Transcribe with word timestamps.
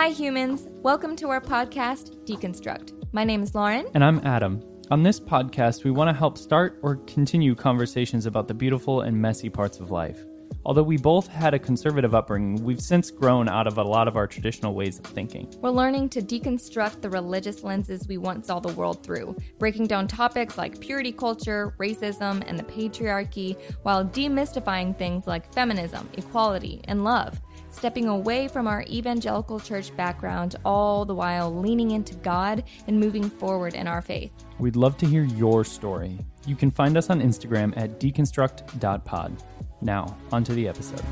Hi, 0.00 0.08
humans. 0.08 0.66
Welcome 0.82 1.14
to 1.16 1.28
our 1.28 1.42
podcast, 1.42 2.24
Deconstruct. 2.24 2.94
My 3.12 3.22
name 3.22 3.42
is 3.42 3.54
Lauren. 3.54 3.86
And 3.92 4.02
I'm 4.02 4.18
Adam. 4.24 4.62
On 4.90 5.02
this 5.02 5.20
podcast, 5.20 5.84
we 5.84 5.90
want 5.90 6.08
to 6.08 6.18
help 6.18 6.38
start 6.38 6.80
or 6.82 6.96
continue 7.04 7.54
conversations 7.54 8.24
about 8.24 8.48
the 8.48 8.54
beautiful 8.54 9.02
and 9.02 9.14
messy 9.20 9.50
parts 9.50 9.78
of 9.78 9.90
life. 9.90 10.24
Although 10.64 10.84
we 10.84 10.96
both 10.96 11.26
had 11.26 11.52
a 11.52 11.58
conservative 11.58 12.14
upbringing, 12.14 12.64
we've 12.64 12.80
since 12.80 13.10
grown 13.10 13.46
out 13.46 13.66
of 13.66 13.76
a 13.76 13.82
lot 13.82 14.08
of 14.08 14.16
our 14.16 14.26
traditional 14.26 14.74
ways 14.74 14.98
of 14.98 15.04
thinking. 15.04 15.52
We're 15.60 15.68
learning 15.68 16.08
to 16.10 16.22
deconstruct 16.22 17.02
the 17.02 17.10
religious 17.10 17.62
lenses 17.62 18.08
we 18.08 18.16
once 18.16 18.46
saw 18.46 18.58
the 18.58 18.72
world 18.72 19.02
through, 19.02 19.36
breaking 19.58 19.86
down 19.86 20.08
topics 20.08 20.56
like 20.56 20.80
purity 20.80 21.12
culture, 21.12 21.74
racism, 21.78 22.42
and 22.46 22.58
the 22.58 22.64
patriarchy, 22.64 23.60
while 23.82 24.02
demystifying 24.02 24.96
things 24.96 25.26
like 25.26 25.52
feminism, 25.52 26.08
equality, 26.14 26.80
and 26.84 27.04
love. 27.04 27.38
Stepping 27.70 28.08
away 28.08 28.48
from 28.48 28.66
our 28.66 28.82
evangelical 28.88 29.60
church 29.60 29.94
background, 29.96 30.56
all 30.64 31.04
the 31.04 31.14
while 31.14 31.54
leaning 31.54 31.92
into 31.92 32.14
God 32.16 32.64
and 32.86 32.98
moving 32.98 33.30
forward 33.30 33.74
in 33.74 33.86
our 33.86 34.02
faith. 34.02 34.32
We'd 34.58 34.76
love 34.76 34.96
to 34.98 35.06
hear 35.06 35.24
your 35.24 35.64
story. 35.64 36.18
You 36.46 36.56
can 36.56 36.70
find 36.70 36.96
us 36.96 37.10
on 37.10 37.20
Instagram 37.20 37.76
at 37.76 38.00
deconstruct.pod. 38.00 39.42
Now, 39.80 40.16
onto 40.32 40.54
the 40.54 40.68
episode. 40.68 41.02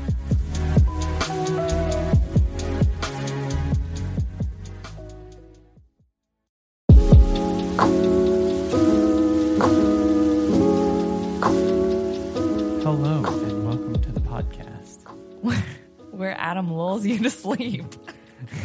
Where 16.19 16.35
Adam 16.37 16.69
lulls 16.69 17.05
you 17.05 17.17
to 17.19 17.29
sleep. 17.29 17.85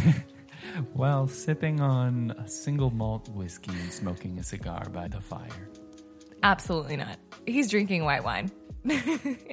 While 0.92 1.28
sipping 1.28 1.80
on 1.80 2.32
a 2.32 2.48
single 2.48 2.90
malt 2.90 3.28
whiskey 3.28 3.70
and 3.70 3.92
smoking 3.92 4.40
a 4.40 4.42
cigar 4.42 4.88
by 4.92 5.06
the 5.06 5.20
fire. 5.20 5.68
Absolutely 6.42 6.96
not. 6.96 7.16
He's 7.46 7.70
drinking 7.70 8.02
white 8.02 8.24
wine 8.24 8.50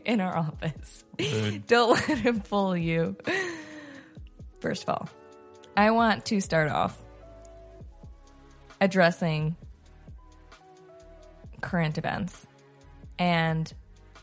in 0.03 0.19
our 0.19 0.35
office. 0.35 1.03
Good. 1.17 1.67
Don't 1.67 1.91
let 1.91 2.17
him 2.17 2.39
fool 2.39 2.75
you. 2.75 3.15
First 4.61 4.81
of 4.81 4.89
all, 4.89 5.09
I 5.77 5.91
want 5.91 6.25
to 6.25 6.41
start 6.41 6.71
off 6.71 6.97
addressing 8.81 9.55
current 11.61 11.99
events 11.99 12.47
and 13.19 13.71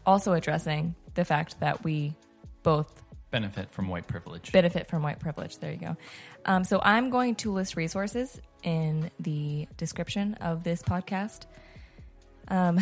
also 0.05 0.33
addressing 0.33 0.97
the 1.15 1.25
fact 1.25 1.61
that 1.61 1.85
we 1.85 2.17
both 2.65 3.05
Benefit 3.31 3.71
from 3.73 3.89
white 3.89 4.07
privilege. 4.07 4.53
benefit 4.53 4.89
from 4.89 5.03
white 5.03 5.21
privilege. 5.21 5.59
There 5.59 5.71
you 5.71 5.79
go. 5.79 5.97
Um, 6.47 6.65
so 6.65 6.81
I'm 6.83 7.11
going 7.11 7.35
to 7.37 7.53
list 7.53 7.77
resources 7.77 8.41
in 8.63 9.11
the 9.21 9.69
description 9.77 10.35
of 10.41 10.65
this 10.65 10.83
podcast. 10.83 11.43
Um, 12.49 12.81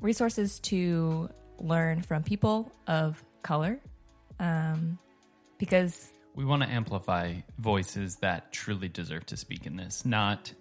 resources 0.00 0.58
to 0.60 1.28
learn 1.58 2.00
from 2.02 2.22
people 2.22 2.72
of 2.86 3.22
color, 3.42 3.78
um, 4.40 4.98
because 5.58 6.10
We 6.34 6.44
want 6.46 6.62
to 6.62 6.68
amplify 6.68 7.34
voices 7.58 8.16
that 8.16 8.52
truly 8.52 8.88
deserve 8.88 9.26
to 9.26 9.36
speak 9.36 9.66
in 9.66 9.76
this, 9.76 10.06
not 10.06 10.52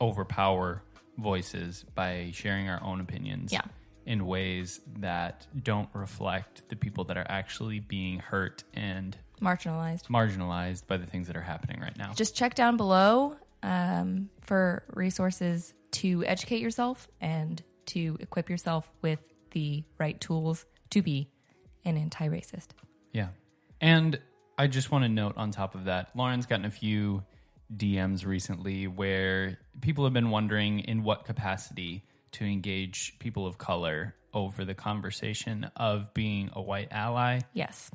overpower 0.00 0.82
voices 1.18 1.84
by 1.94 2.30
sharing 2.32 2.68
our 2.68 2.80
own 2.82 3.00
opinions 3.00 3.52
Yeah. 3.52 3.62
In 4.06 4.24
ways 4.26 4.80
that 5.00 5.46
don't 5.62 5.88
reflect 5.92 6.68
the 6.68 6.76
people 6.76 7.04
that 7.04 7.16
are 7.16 7.26
actually 7.28 7.80
being 7.80 8.20
hurt 8.20 8.62
and 8.72 9.16
marginalized. 9.42 10.06
marginalized 10.06 10.86
by 10.86 10.96
the 10.96 11.06
things 11.06 11.26
that 11.26 11.36
are 11.36 11.42
happening 11.42 11.80
right 11.80 11.96
now. 11.98 12.12
Just 12.14 12.36
check 12.36 12.54
down 12.54 12.76
below 12.76 13.36
um, 13.62 14.30
for 14.40 14.84
resources 14.94 15.74
to 15.90 16.24
educate 16.24 16.60
yourself 16.60 17.08
and 17.20 17.62
to 17.86 18.16
equip 18.20 18.48
yourself 18.48 18.90
with 19.02 19.18
the 19.50 19.84
right 19.98 20.20
tools 20.20 20.64
to 20.90 21.02
be 21.02 21.28
an 21.84 21.96
anti-racist. 21.96 22.68
Yeah. 23.12 23.28
And 23.80 24.20
I 24.58 24.66
just 24.66 24.90
want 24.90 25.04
to 25.04 25.08
note 25.08 25.34
on 25.36 25.50
top 25.50 25.74
of 25.74 25.84
that, 25.84 26.10
Lauren's 26.14 26.46
gotten 26.46 26.64
a 26.64 26.70
few 26.70 27.24
DMs 27.74 28.24
recently 28.24 28.86
where 28.86 29.58
people 29.80 30.04
have 30.04 30.12
been 30.12 30.30
wondering 30.30 30.80
in 30.80 31.02
what 31.02 31.24
capacity 31.24 32.04
to 32.36 32.44
engage 32.44 33.18
people 33.18 33.46
of 33.46 33.58
color 33.58 34.14
over 34.34 34.64
the 34.64 34.74
conversation 34.74 35.70
of 35.76 36.12
being 36.12 36.50
a 36.52 36.60
white 36.60 36.88
ally. 36.90 37.40
Yes. 37.54 37.90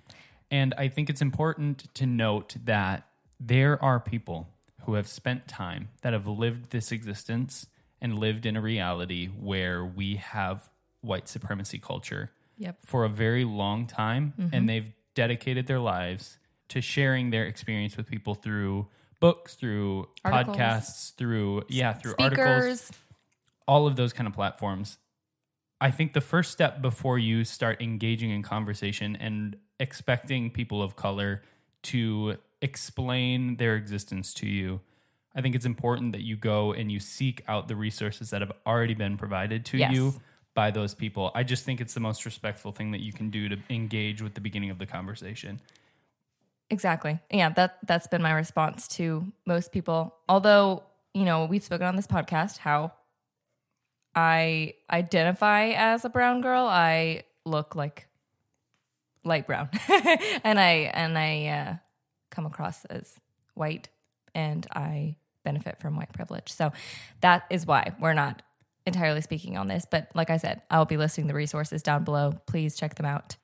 And 0.50 0.74
I 0.78 0.88
think 0.88 1.10
it's 1.10 1.22
important 1.22 1.94
to 1.96 2.06
note 2.06 2.56
that 2.66 3.08
there 3.40 3.82
are 3.84 4.00
people 4.00 4.50
who 4.86 4.96
have 4.96 5.08
spent 5.08 5.48
time 5.48 5.90
that 6.02 6.14
have 6.14 6.28
lived 6.28 6.72
this 6.72 6.92
existence 6.92 7.68
and 8.02 8.18
lived 8.18 8.46
in 8.46 8.56
a 8.58 8.62
reality 8.62 9.28
where 9.28 9.86
we 9.86 10.16
have 10.16 10.70
white 11.02 11.28
supremacy 11.28 11.78
culture 11.78 12.32
Yep. 12.58 12.78
for 12.86 13.06
a 13.06 13.10
very 13.10 13.44
long 13.44 13.88
time 13.88 14.34
and 14.38 14.52
mm-hmm. 14.52 14.66
they've 14.68 14.92
dedicated 15.16 15.66
their 15.66 15.80
lives 15.80 16.38
to 16.70 16.80
sharing 16.80 17.32
their 17.32 17.46
experience 17.46 17.98
with 17.98 18.06
people 18.08 18.36
through 18.36 18.88
books, 19.20 19.56
through 19.56 20.10
Articles. 20.24 20.58
podcasts, 20.58 21.16
through 21.16 21.64
yeah, 21.70 21.94
through 21.94 22.14
articles 22.20 22.82
Speakers. 22.82 22.92
All 23.68 23.88
of 23.88 23.96
those 23.96 24.14
kind 24.14 24.28
of 24.28 24.34
platforms. 24.34 24.98
I 25.80 25.90
think 25.92 26.14
the 26.14 26.22
first 26.22 26.52
step 26.52 26.82
before 26.82 27.18
you 27.18 27.44
start 27.44 27.82
engaging 27.82 28.30
in 28.30 28.44
conversation 28.44 29.16
and 29.16 29.58
expecting 29.80 30.52
people 30.52 30.84
of 30.84 30.96
color 30.96 31.42
to 31.84 32.38
explain 32.62 33.58
their 33.58 33.76
existence 33.76 34.34
to 34.36 34.48
you, 34.48 34.82
I 35.36 35.42
think 35.42 35.56
it's 35.56 35.66
important 35.66 36.12
that 36.12 36.22
you 36.22 36.36
go 36.36 36.72
and 36.74 36.92
you 36.92 37.00
seek 37.00 37.44
out 37.48 37.68
the 37.68 37.76
resources 37.76 38.30
that 38.30 38.42
have 38.42 38.52
already 38.68 38.94
been 38.94 39.18
provided 39.18 39.66
to 39.68 39.78
Yes. 39.78 39.94
you 39.94 40.14
by 40.54 40.70
those 40.70 40.94
people. 40.94 41.32
I 41.34 41.44
just 41.44 41.64
think 41.64 41.82
it's 41.82 41.94
the 41.94 42.00
most 42.00 42.26
respectful 42.26 42.72
thing 42.72 42.92
that 42.92 43.02
you 43.02 43.14
can 43.14 43.30
do 43.30 43.50
to 43.50 43.58
engage 43.70 44.22
with 44.22 44.36
the 44.36 44.42
beginning 44.42 44.70
of 44.70 44.78
the 44.78 44.86
conversation. 44.86 45.62
Exactly. 46.70 47.20
Yeah, 47.32 47.50
that 47.50 47.80
that's 47.86 48.08
been 48.08 48.22
my 48.22 48.32
response 48.32 48.88
to 48.90 49.32
most 49.46 49.72
people. 49.72 50.16
Although, 50.30 50.84
you 51.14 51.26
know, 51.26 51.46
we've 51.46 51.64
spoken 51.64 51.88
on 51.88 51.96
this 51.96 52.08
podcast 52.08 52.60
how 52.60 52.94
I 54.16 54.76
identify 54.90 55.70
as 55.70 56.06
a 56.06 56.10
brown 56.10 56.42
girl. 56.42 56.66
I 56.66 57.24
look 57.46 57.76
like 57.76 58.08
light 59.24 59.48
brown. 59.48 59.70
and 60.44 60.60
I 60.60 60.92
and 60.94 61.18
I 61.18 61.48
uh, 61.48 61.76
come 62.30 62.46
across 62.46 62.86
as 62.86 63.20
white 63.54 63.90
and 64.34 64.66
I 64.74 65.16
benefit 65.44 65.80
from 65.80 65.96
white 65.96 66.14
privilege. 66.14 66.52
So 66.52 66.72
that 67.22 67.46
is 67.50 67.66
why 67.66 67.94
we're 68.00 68.14
not 68.14 68.42
entirely 68.86 69.22
speaking 69.22 69.58
on 69.58 69.68
this, 69.68 69.86
but 69.90 70.10
like 70.16 70.30
I 70.30 70.38
said, 70.38 70.62
I'll 70.70 70.86
be 70.86 70.98
listing 70.98 71.28
the 71.28 71.34
resources 71.34 71.84
down 71.84 72.04
below. 72.04 72.34
Please 72.48 72.76
check 72.76 72.96
them 72.96 73.06
out. 73.06 73.38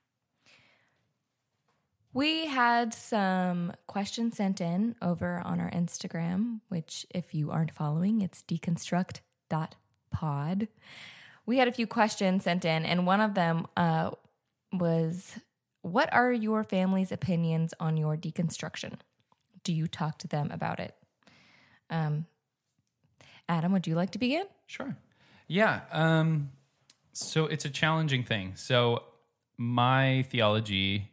We 2.13 2.47
had 2.47 2.93
some 2.95 3.73
questions 3.85 4.37
sent 4.37 4.59
in 4.59 4.95
over 5.01 5.39
on 5.45 5.59
our 5.59 5.69
Instagram, 5.69 6.61
which, 6.67 7.05
if 7.13 7.35
you 7.35 7.51
aren't 7.51 7.71
following, 7.71 8.21
it's 8.21 8.41
deconstruct.pod. 10.13 10.67
We 11.45 11.57
had 11.57 11.67
a 11.67 11.71
few 11.71 11.87
questions 11.87 12.43
sent 12.43 12.65
in, 12.65 12.85
and 12.85 13.07
one 13.07 13.21
of 13.21 13.33
them 13.33 13.67
uh, 13.77 14.11
was 14.73 15.37
What 15.81 16.13
are 16.13 16.31
your 16.31 16.63
family's 16.63 17.11
opinions 17.11 17.73
on 17.79 17.97
your 17.97 18.17
deconstruction? 18.17 18.99
Do 19.63 19.73
you 19.73 19.87
talk 19.87 20.17
to 20.19 20.27
them 20.27 20.51
about 20.51 20.79
it? 20.79 20.95
Um, 21.89 22.25
Adam, 23.47 23.71
would 23.71 23.87
you 23.87 23.95
like 23.95 24.11
to 24.11 24.19
begin? 24.19 24.45
Sure. 24.65 24.95
Yeah. 25.47 25.81
Um, 25.91 26.51
so 27.13 27.45
it's 27.45 27.63
a 27.63 27.69
challenging 27.69 28.23
thing. 28.23 28.53
So 28.55 29.03
my 29.57 30.25
theology 30.29 31.11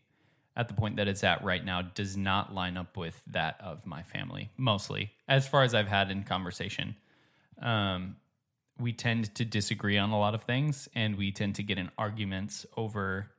at 0.56 0.68
the 0.68 0.74
point 0.74 0.96
that 0.96 1.08
it's 1.08 1.24
at 1.24 1.42
right 1.44 1.64
now 1.64 1.82
does 1.82 2.16
not 2.16 2.54
line 2.54 2.76
up 2.76 2.96
with 2.96 3.20
that 3.28 3.60
of 3.60 3.86
my 3.86 4.02
family, 4.02 4.50
mostly, 4.56 5.12
as 5.28 5.48
far 5.48 5.62
as 5.62 5.74
I've 5.74 5.88
had 5.88 6.10
in 6.10 6.22
conversation. 6.24 6.96
Um, 7.60 8.16
we 8.78 8.92
tend 8.92 9.34
to 9.36 9.44
disagree 9.44 9.98
on 9.98 10.10
a 10.10 10.18
lot 10.18 10.34
of 10.34 10.42
things, 10.42 10.88
and 10.94 11.16
we 11.16 11.32
tend 11.32 11.54
to 11.56 11.62
get 11.62 11.78
in 11.78 11.90
arguments 11.96 12.66
over, 12.76 13.30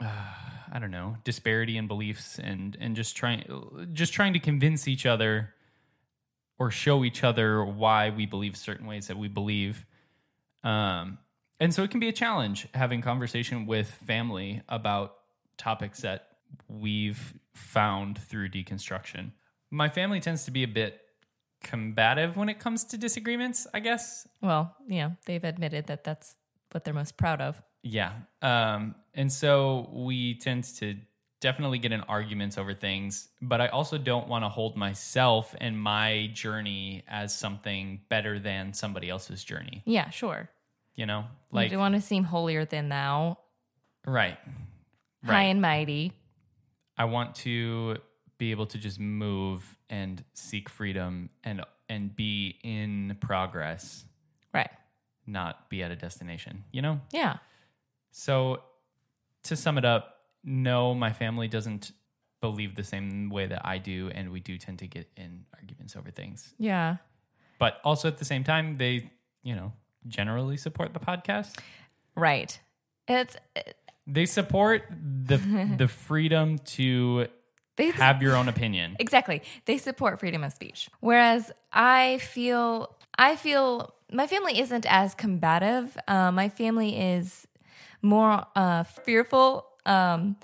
uh, 0.00 0.08
I 0.72 0.78
don't 0.78 0.90
know, 0.90 1.16
disparity 1.24 1.76
in 1.76 1.86
beliefs, 1.86 2.38
and 2.38 2.76
and 2.80 2.96
just 2.96 3.16
trying 3.16 3.90
just 3.92 4.12
trying 4.12 4.32
to 4.32 4.40
convince 4.40 4.88
each 4.88 5.06
other 5.06 5.54
or 6.58 6.70
show 6.70 7.04
each 7.04 7.24
other 7.24 7.64
why 7.64 8.10
we 8.10 8.26
believe 8.26 8.56
certain 8.56 8.86
ways 8.86 9.06
that 9.08 9.16
we 9.16 9.28
believe. 9.28 9.86
Um, 10.62 11.18
and 11.58 11.74
so 11.74 11.82
it 11.82 11.90
can 11.90 12.00
be 12.00 12.08
a 12.08 12.12
challenge 12.12 12.68
having 12.74 13.00
conversation 13.00 13.66
with 13.66 13.90
family 14.06 14.62
about 14.68 15.16
topics 15.56 16.00
that 16.00 16.28
we've 16.68 17.34
found 17.54 18.18
through 18.18 18.48
deconstruction. 18.50 19.32
My 19.70 19.88
family 19.88 20.20
tends 20.20 20.44
to 20.44 20.50
be 20.50 20.62
a 20.62 20.68
bit 20.68 21.00
combative 21.62 22.36
when 22.36 22.48
it 22.48 22.58
comes 22.58 22.84
to 22.84 22.98
disagreements, 22.98 23.66
I 23.74 23.80
guess. 23.80 24.26
Well, 24.40 24.74
yeah, 24.88 25.10
they've 25.26 25.42
admitted 25.44 25.86
that 25.88 26.04
that's 26.04 26.34
what 26.72 26.84
they're 26.84 26.94
most 26.94 27.16
proud 27.16 27.40
of. 27.40 27.60
Yeah. 27.82 28.12
Um, 28.42 28.94
and 29.14 29.32
so 29.32 29.88
we 29.92 30.34
tend 30.34 30.64
to 30.76 30.96
definitely 31.40 31.78
get 31.78 31.92
in 31.92 32.00
arguments 32.02 32.58
over 32.58 32.74
things, 32.74 33.28
but 33.40 33.60
I 33.60 33.68
also 33.68 33.96
don't 33.96 34.28
want 34.28 34.44
to 34.44 34.48
hold 34.50 34.76
myself 34.76 35.54
and 35.58 35.80
my 35.80 36.30
journey 36.34 37.02
as 37.08 37.34
something 37.34 38.00
better 38.10 38.38
than 38.38 38.74
somebody 38.74 39.08
else's 39.08 39.42
journey. 39.42 39.82
Yeah, 39.86 40.10
sure. 40.10 40.50
You 40.94 41.06
know, 41.06 41.24
Like, 41.50 41.70
you 41.72 41.78
want 41.78 41.94
to 41.94 42.00
seem 42.02 42.24
holier 42.24 42.66
than 42.66 42.90
thou, 42.90 43.38
right, 44.06 44.36
high 45.24 45.32
right. 45.32 45.42
and 45.44 45.62
mighty. 45.62 46.12
I 46.98 47.04
want 47.06 47.36
to 47.36 47.96
be 48.40 48.50
able 48.50 48.66
to 48.66 48.78
just 48.78 48.98
move 48.98 49.76
and 49.88 50.24
seek 50.34 50.68
freedom 50.68 51.30
and 51.44 51.62
and 51.88 52.16
be 52.16 52.58
in 52.64 53.16
progress, 53.20 54.04
Right. 54.54 54.70
not 55.26 55.68
be 55.68 55.82
at 55.84 55.90
a 55.92 55.96
destination. 55.96 56.64
You 56.72 56.82
know. 56.82 57.00
Yeah. 57.12 57.36
So, 58.10 58.62
to 59.44 59.54
sum 59.54 59.78
it 59.78 59.84
up, 59.84 60.16
no, 60.42 60.94
my 60.94 61.12
family 61.12 61.46
doesn't 61.46 61.92
believe 62.40 62.74
the 62.74 62.82
same 62.84 63.28
way 63.28 63.46
that 63.46 63.62
I 63.64 63.78
do, 63.78 64.10
and 64.14 64.32
we 64.32 64.40
do 64.40 64.56
tend 64.58 64.78
to 64.80 64.86
get 64.86 65.06
in 65.16 65.44
arguments 65.54 65.94
over 65.94 66.10
things. 66.10 66.54
Yeah. 66.58 66.96
But 67.58 67.78
also 67.84 68.08
at 68.08 68.16
the 68.18 68.24
same 68.24 68.42
time, 68.42 68.76
they, 68.78 69.10
you 69.42 69.54
know, 69.54 69.72
generally 70.08 70.56
support 70.56 70.94
the 70.94 71.00
podcast. 71.00 71.58
Right. 72.16 72.58
It's 73.06 73.36
They 74.06 74.24
support 74.26 74.84
the 74.90 75.36
the 75.76 75.88
freedom 75.88 76.58
to 76.76 77.26
they 77.76 77.90
have 77.90 78.22
your 78.22 78.36
own 78.36 78.48
opinion. 78.48 78.96
Exactly. 78.98 79.42
They 79.64 79.78
support 79.78 80.20
freedom 80.20 80.44
of 80.44 80.52
speech. 80.52 80.88
Whereas 81.00 81.50
I 81.72 82.18
feel 82.18 82.96
I 83.18 83.36
feel 83.36 83.94
my 84.12 84.26
family 84.26 84.60
isn't 84.60 84.86
as 84.86 85.14
combative. 85.14 85.96
Uh, 86.08 86.32
my 86.32 86.48
family 86.48 86.98
is 86.98 87.46
more 88.02 88.44
uh, 88.56 88.84
fearful. 88.84 89.66
Um, 89.86 90.36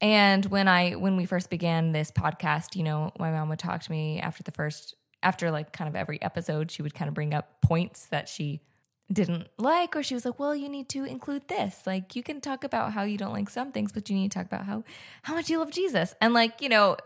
and 0.00 0.44
when 0.46 0.68
I 0.68 0.92
when 0.92 1.16
we 1.16 1.26
first 1.26 1.50
began 1.50 1.92
this 1.92 2.10
podcast, 2.10 2.76
you 2.76 2.82
know, 2.82 3.12
my 3.18 3.30
mom 3.30 3.48
would 3.50 3.58
talk 3.58 3.82
to 3.82 3.90
me 3.90 4.20
after 4.20 4.42
the 4.42 4.50
first 4.50 4.94
after 5.22 5.50
like 5.50 5.72
kind 5.72 5.88
of 5.88 5.94
every 5.94 6.20
episode, 6.22 6.70
she 6.70 6.82
would 6.82 6.94
kind 6.94 7.08
of 7.08 7.14
bring 7.14 7.34
up 7.34 7.60
points 7.62 8.06
that 8.06 8.28
she 8.28 8.60
didn't 9.10 9.48
like 9.58 9.94
or 9.94 10.02
she 10.02 10.14
was 10.14 10.24
like 10.24 10.38
well 10.38 10.54
you 10.54 10.68
need 10.68 10.88
to 10.88 11.04
include 11.04 11.48
this. 11.48 11.82
Like 11.86 12.16
you 12.16 12.22
can 12.22 12.40
talk 12.40 12.64
about 12.64 12.92
how 12.92 13.02
you 13.02 13.18
don't 13.18 13.32
like 13.32 13.50
some 13.50 13.72
things 13.72 13.92
but 13.92 14.08
you 14.08 14.16
need 14.16 14.30
to 14.30 14.38
talk 14.38 14.46
about 14.46 14.64
how 14.64 14.84
how 15.22 15.34
much 15.34 15.50
you 15.50 15.58
love 15.58 15.70
jesus. 15.70 16.14
And 16.20 16.34
like 16.34 16.60
you 16.60 16.68
know 16.68 16.96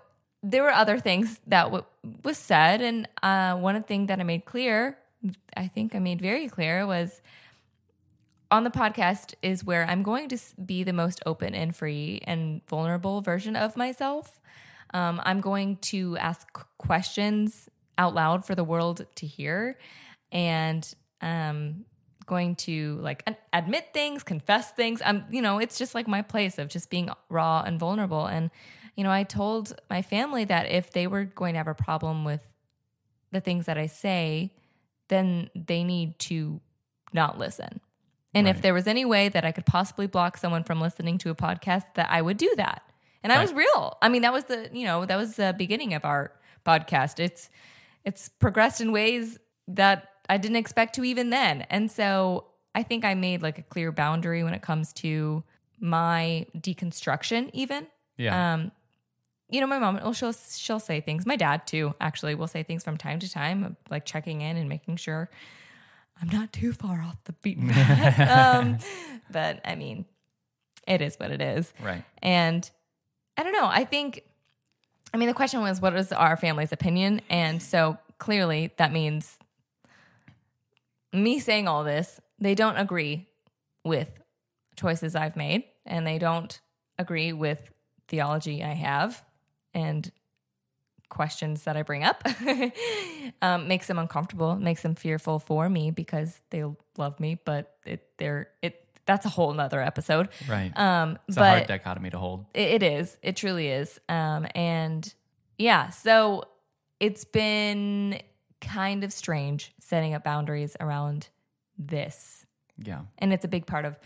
there 0.42 0.62
were 0.62 0.70
other 0.70 0.98
things 0.98 1.40
that 1.46 1.64
w- 1.64 1.84
was 2.24 2.38
said. 2.38 2.80
And 2.80 3.08
uh, 3.22 3.56
one 3.56 3.82
thing 3.82 4.06
that 4.06 4.20
i 4.20 4.22
made 4.22 4.44
clear 4.44 4.98
i 5.56 5.66
think 5.66 5.94
i 5.94 5.98
made 5.98 6.20
very 6.20 6.48
clear 6.48 6.86
was 6.86 7.20
on 8.50 8.62
the 8.62 8.70
podcast 8.70 9.34
is 9.42 9.64
where 9.64 9.84
i'm 9.86 10.02
going 10.02 10.28
to 10.28 10.38
be 10.64 10.84
the 10.84 10.92
most 10.92 11.20
open 11.26 11.54
and 11.54 11.74
free 11.74 12.20
and 12.24 12.64
vulnerable 12.68 13.20
version 13.20 13.56
of 13.56 13.76
myself. 13.76 14.40
Um, 14.94 15.20
i'm 15.24 15.40
going 15.40 15.76
to 15.92 16.16
ask 16.18 16.46
questions 16.78 17.68
out 17.98 18.14
loud 18.14 18.44
for 18.44 18.54
the 18.54 18.64
world 18.64 19.06
to 19.16 19.26
hear. 19.26 19.78
And 20.32 20.86
um 21.20 21.84
going 22.26 22.56
to 22.56 22.98
like 23.02 23.28
admit 23.52 23.94
things 23.94 24.22
confess 24.22 24.72
things. 24.72 25.00
I'm 25.04 25.24
you 25.30 25.42
know 25.42 25.58
it's 25.58 25.78
just 25.78 25.94
like 25.94 26.08
my 26.08 26.22
place 26.22 26.58
of 26.58 26.68
just 26.68 26.90
being 26.90 27.10
raw 27.28 27.62
and 27.62 27.78
vulnerable. 27.78 28.26
And 28.26 28.50
you 28.96 29.04
know 29.04 29.10
i 29.10 29.22
told 29.22 29.78
my 29.88 30.02
family 30.02 30.44
that 30.44 30.70
if 30.70 30.90
they 30.90 31.06
were 31.06 31.24
going 31.24 31.54
to 31.54 31.58
have 31.58 31.68
a 31.68 31.74
problem 31.74 32.24
with 32.24 32.42
the 33.30 33.40
things 33.40 33.66
that 33.66 33.78
i 33.78 33.86
say 33.86 34.52
then 35.08 35.50
they 35.54 35.84
need 35.84 36.18
to 36.18 36.60
not 37.12 37.38
listen. 37.38 37.80
And 38.34 38.48
if 38.48 38.60
there 38.60 38.74
was 38.74 38.86
any 38.86 39.04
way 39.04 39.28
that 39.28 39.44
i 39.44 39.52
could 39.52 39.66
possibly 39.66 40.06
block 40.06 40.36
someone 40.36 40.64
from 40.64 40.80
listening 40.80 41.18
to 41.18 41.30
a 41.30 41.34
podcast 41.34 41.84
that 41.94 42.10
i 42.10 42.20
would 42.20 42.36
do 42.36 42.52
that. 42.56 42.82
And 43.22 43.32
i 43.32 43.40
was 43.40 43.52
real. 43.52 43.96
I 44.02 44.08
mean 44.08 44.22
that 44.22 44.32
was 44.32 44.44
the 44.44 44.68
you 44.72 44.84
know 44.84 45.06
that 45.06 45.16
was 45.16 45.36
the 45.36 45.54
beginning 45.56 45.94
of 45.94 46.04
our 46.04 46.32
podcast. 46.64 47.20
It's 47.20 47.48
it's 48.04 48.28
progressed 48.28 48.80
in 48.80 48.92
ways 48.92 49.38
that 49.68 50.08
I 50.28 50.36
didn't 50.38 50.56
expect 50.56 50.94
to 50.96 51.04
even 51.04 51.30
then. 51.30 51.62
And 51.70 51.90
so 51.90 52.46
I 52.74 52.82
think 52.82 53.04
I 53.04 53.14
made 53.14 53.42
like 53.42 53.58
a 53.58 53.62
clear 53.62 53.92
boundary 53.92 54.42
when 54.44 54.54
it 54.54 54.62
comes 54.62 54.92
to 54.94 55.42
my 55.80 56.46
deconstruction, 56.56 57.50
even. 57.52 57.86
Yeah. 58.16 58.54
Um, 58.54 58.72
you 59.48 59.60
know, 59.60 59.66
my 59.66 59.78
mom, 59.78 59.96
well, 59.96 60.12
she'll 60.12 60.32
she'll 60.32 60.80
say 60.80 61.00
things. 61.00 61.24
My 61.24 61.36
dad 61.36 61.66
too, 61.66 61.94
actually, 62.00 62.34
will 62.34 62.48
say 62.48 62.62
things 62.64 62.82
from 62.82 62.96
time 62.96 63.20
to 63.20 63.30
time, 63.30 63.76
like 63.90 64.04
checking 64.04 64.40
in 64.40 64.56
and 64.56 64.68
making 64.68 64.96
sure 64.96 65.30
I'm 66.20 66.28
not 66.28 66.52
too 66.52 66.72
far 66.72 67.00
off 67.02 67.16
the 67.24 67.32
beaten 67.32 67.68
path. 67.70 68.56
um, 68.58 68.78
but 69.30 69.60
I 69.64 69.74
mean, 69.74 70.04
it 70.86 71.00
is 71.00 71.16
what 71.16 71.30
it 71.30 71.40
is. 71.40 71.72
right. 71.82 72.04
And 72.22 72.68
I 73.36 73.42
don't 73.42 73.52
know. 73.52 73.66
I 73.66 73.84
think, 73.84 74.22
I 75.12 75.16
mean, 75.18 75.28
the 75.28 75.34
question 75.34 75.60
was, 75.60 75.80
what 75.80 75.94
is 75.94 76.10
our 76.12 76.36
family's 76.36 76.72
opinion? 76.72 77.20
And 77.28 77.62
so 77.62 77.98
clearly 78.18 78.72
that 78.78 78.92
means 78.92 79.38
me 81.16 81.38
saying 81.38 81.68
all 81.68 81.84
this, 81.84 82.20
they 82.38 82.54
don't 82.54 82.76
agree 82.76 83.28
with 83.84 84.10
choices 84.76 85.14
I've 85.14 85.36
made 85.36 85.64
and 85.84 86.06
they 86.06 86.18
don't 86.18 86.60
agree 86.98 87.32
with 87.32 87.70
theology 88.08 88.62
I 88.62 88.74
have 88.74 89.22
and 89.74 90.10
questions 91.08 91.62
that 91.62 91.76
I 91.76 91.82
bring 91.82 92.04
up. 92.04 92.22
um, 93.42 93.68
makes 93.68 93.86
them 93.86 93.98
uncomfortable, 93.98 94.56
makes 94.56 94.82
them 94.82 94.94
fearful 94.94 95.38
for 95.38 95.68
me 95.68 95.90
because 95.90 96.38
they 96.50 96.64
love 96.96 97.18
me, 97.20 97.38
but 97.44 97.76
it, 97.84 98.08
they're, 98.18 98.48
it, 98.62 98.82
that's 99.06 99.24
a 99.24 99.28
whole 99.28 99.52
nother 99.52 99.80
episode. 99.80 100.28
Right. 100.48 100.76
Um, 100.76 101.18
it's 101.28 101.36
a 101.36 101.40
but 101.40 101.48
hard 101.48 101.66
dichotomy 101.68 102.10
to 102.10 102.18
hold. 102.18 102.46
it, 102.54 102.82
it 102.82 102.82
is. 102.82 103.16
It 103.22 103.36
truly 103.36 103.68
is. 103.68 104.00
Um, 104.08 104.46
and 104.54 105.12
yeah, 105.58 105.90
so 105.90 106.44
it's 107.00 107.24
been 107.24 108.20
kind 108.66 109.04
of 109.04 109.12
strange 109.12 109.72
setting 109.80 110.14
up 110.14 110.24
boundaries 110.24 110.76
around 110.80 111.28
this. 111.78 112.44
Yeah. 112.78 113.02
And 113.18 113.32
it's 113.32 113.44
a 113.44 113.48
big 113.48 113.66
part 113.66 113.84
of 113.84 113.98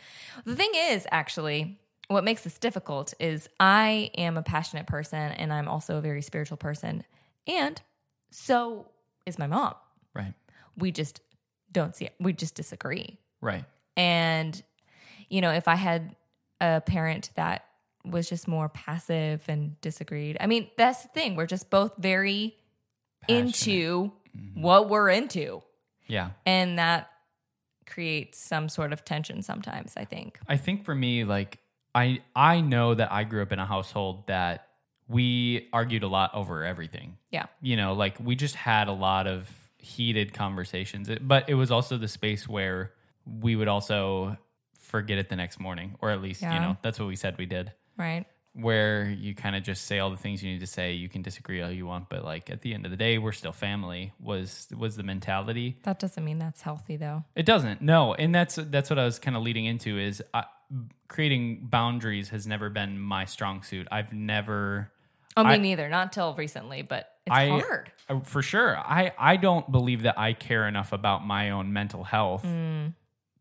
the 0.44 0.54
thing 0.54 0.70
is 0.74 1.06
actually 1.10 1.78
what 2.08 2.24
makes 2.24 2.42
this 2.42 2.58
difficult 2.58 3.14
is 3.20 3.48
I 3.58 4.10
am 4.16 4.36
a 4.36 4.42
passionate 4.42 4.86
person 4.86 5.32
and 5.32 5.52
I'm 5.52 5.68
also 5.68 5.96
a 5.96 6.00
very 6.00 6.22
spiritual 6.22 6.56
person. 6.56 7.04
And 7.46 7.80
so 8.30 8.90
is 9.26 9.38
my 9.38 9.46
mom. 9.46 9.74
Right. 10.14 10.34
We 10.76 10.90
just 10.90 11.20
don't 11.70 11.94
see 11.94 12.06
it. 12.06 12.14
We 12.18 12.32
just 12.32 12.54
disagree. 12.54 13.18
Right. 13.40 13.64
And, 13.96 14.60
you 15.28 15.40
know, 15.40 15.52
if 15.52 15.68
I 15.68 15.76
had 15.76 16.16
a 16.60 16.80
parent 16.80 17.30
that 17.36 17.64
was 18.04 18.28
just 18.28 18.48
more 18.48 18.68
passive 18.68 19.42
and 19.46 19.80
disagreed, 19.80 20.36
I 20.40 20.46
mean, 20.46 20.68
that's 20.76 21.02
the 21.02 21.08
thing. 21.08 21.36
We're 21.36 21.46
just 21.46 21.70
both 21.70 21.92
very 21.96 22.56
into 23.28 24.10
Mm-hmm. 24.36 24.62
what 24.62 24.88
we're 24.88 25.08
into. 25.10 25.62
Yeah. 26.06 26.30
And 26.46 26.78
that 26.78 27.10
creates 27.86 28.38
some 28.38 28.68
sort 28.68 28.92
of 28.92 29.04
tension 29.04 29.42
sometimes, 29.42 29.94
I 29.96 30.04
think. 30.04 30.38
I 30.48 30.56
think 30.56 30.84
for 30.84 30.94
me, 30.94 31.24
like 31.24 31.58
I 31.94 32.20
I 32.36 32.60
know 32.60 32.94
that 32.94 33.10
I 33.12 33.24
grew 33.24 33.42
up 33.42 33.52
in 33.52 33.58
a 33.58 33.66
household 33.66 34.26
that 34.28 34.66
we 35.08 35.68
argued 35.72 36.04
a 36.04 36.08
lot 36.08 36.30
over 36.34 36.64
everything. 36.64 37.16
Yeah. 37.30 37.46
You 37.60 37.76
know, 37.76 37.94
like 37.94 38.16
we 38.20 38.36
just 38.36 38.54
had 38.54 38.86
a 38.88 38.92
lot 38.92 39.26
of 39.26 39.48
heated 39.78 40.32
conversations. 40.32 41.08
It- 41.08 41.26
But 41.26 41.48
it 41.48 41.54
was 41.54 41.70
also 41.72 41.96
the 41.96 42.06
space 42.08 42.48
where 42.48 42.92
we 43.40 43.56
would 43.56 43.68
also 43.68 44.36
forget 44.78 45.18
it 45.18 45.28
the 45.28 45.36
next 45.36 45.58
morning, 45.60 45.96
or 46.00 46.10
at 46.10 46.20
least, 46.22 46.42
you 46.42 46.48
know, 46.48 46.76
that's 46.82 46.98
what 46.98 47.06
we 47.08 47.16
said 47.16 47.38
we 47.38 47.46
did. 47.46 47.72
Right. 47.96 48.24
Where 48.52 49.04
you 49.08 49.34
kind 49.36 49.54
of 49.54 49.62
just 49.62 49.84
say 49.86 50.00
all 50.00 50.10
the 50.10 50.16
things 50.16 50.42
you 50.42 50.50
need 50.50 50.58
to 50.60 50.66
say. 50.66 50.92
You 50.92 51.08
can 51.08 51.22
disagree 51.22 51.62
all 51.62 51.70
you 51.70 51.86
want, 51.86 52.08
but 52.08 52.24
like 52.24 52.50
at 52.50 52.62
the 52.62 52.74
end 52.74 52.84
of 52.84 52.90
the 52.90 52.96
day, 52.96 53.16
we're 53.16 53.30
still 53.32 53.52
family. 53.52 54.12
Was 54.18 54.66
was 54.76 54.96
the 54.96 55.04
mentality? 55.04 55.78
That 55.84 56.00
doesn't 56.00 56.24
mean 56.24 56.38
that's 56.40 56.60
healthy 56.60 56.96
though. 56.96 57.24
It 57.36 57.46
doesn't. 57.46 57.80
No, 57.80 58.12
and 58.14 58.34
that's 58.34 58.56
that's 58.56 58.90
what 58.90 58.98
I 58.98 59.04
was 59.04 59.20
kind 59.20 59.36
of 59.36 59.44
leading 59.44 59.66
into 59.66 59.98
is 60.00 60.20
I, 60.34 60.44
creating 61.06 61.68
boundaries 61.70 62.30
has 62.30 62.46
never 62.46 62.70
been 62.70 62.98
my 62.98 63.24
strong 63.24 63.62
suit. 63.62 63.86
I've 63.92 64.12
never 64.12 64.90
Oh, 65.36 65.44
me 65.44 65.50
I- 65.54 65.56
neither. 65.58 65.88
Not 65.88 66.12
till 66.12 66.34
recently, 66.34 66.82
but 66.82 67.08
it's 67.26 67.36
I 67.36 67.48
hard. 67.50 67.92
uh, 68.08 68.18
for 68.20 68.42
sure. 68.42 68.76
I 68.76 69.12
I 69.16 69.36
don't 69.36 69.70
believe 69.70 70.02
that 70.02 70.18
I 70.18 70.32
care 70.32 70.66
enough 70.66 70.92
about 70.92 71.24
my 71.24 71.50
own 71.50 71.72
mental 71.72 72.02
health 72.02 72.42
Mm. 72.44 72.94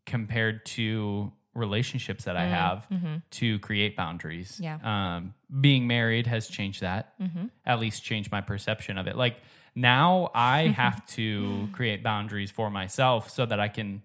compared 0.06 0.64
to 0.66 1.32
relationships 1.54 2.24
that 2.24 2.36
I 2.36 2.46
have 2.46 2.86
to 3.32 3.58
create 3.58 3.96
boundaries. 3.96 4.52
Mm-hmm. 4.52 4.62
Yeah. 4.64 5.16
Um, 5.16 5.34
being 5.60 5.86
married 5.86 6.26
has 6.26 6.46
changed 6.48 6.80
that. 6.82 7.14
Mm-hmm. 7.20 7.46
At 7.66 7.80
least 7.80 8.04
changed 8.04 8.30
my 8.30 8.40
perception 8.40 8.98
of 8.98 9.06
it. 9.08 9.16
Like 9.16 9.36
now, 9.74 10.30
I 10.34 10.68
have 10.68 11.04
to 11.08 11.68
create 11.72 12.02
boundaries 12.02 12.50
for 12.50 12.70
myself 12.70 13.30
so 13.30 13.46
that 13.46 13.58
I 13.60 13.68
can 13.68 14.02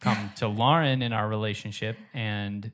come 0.00 0.32
to 0.36 0.48
Lauren 0.48 1.00
in 1.02 1.12
our 1.12 1.28
relationship 1.28 1.96
and 2.12 2.72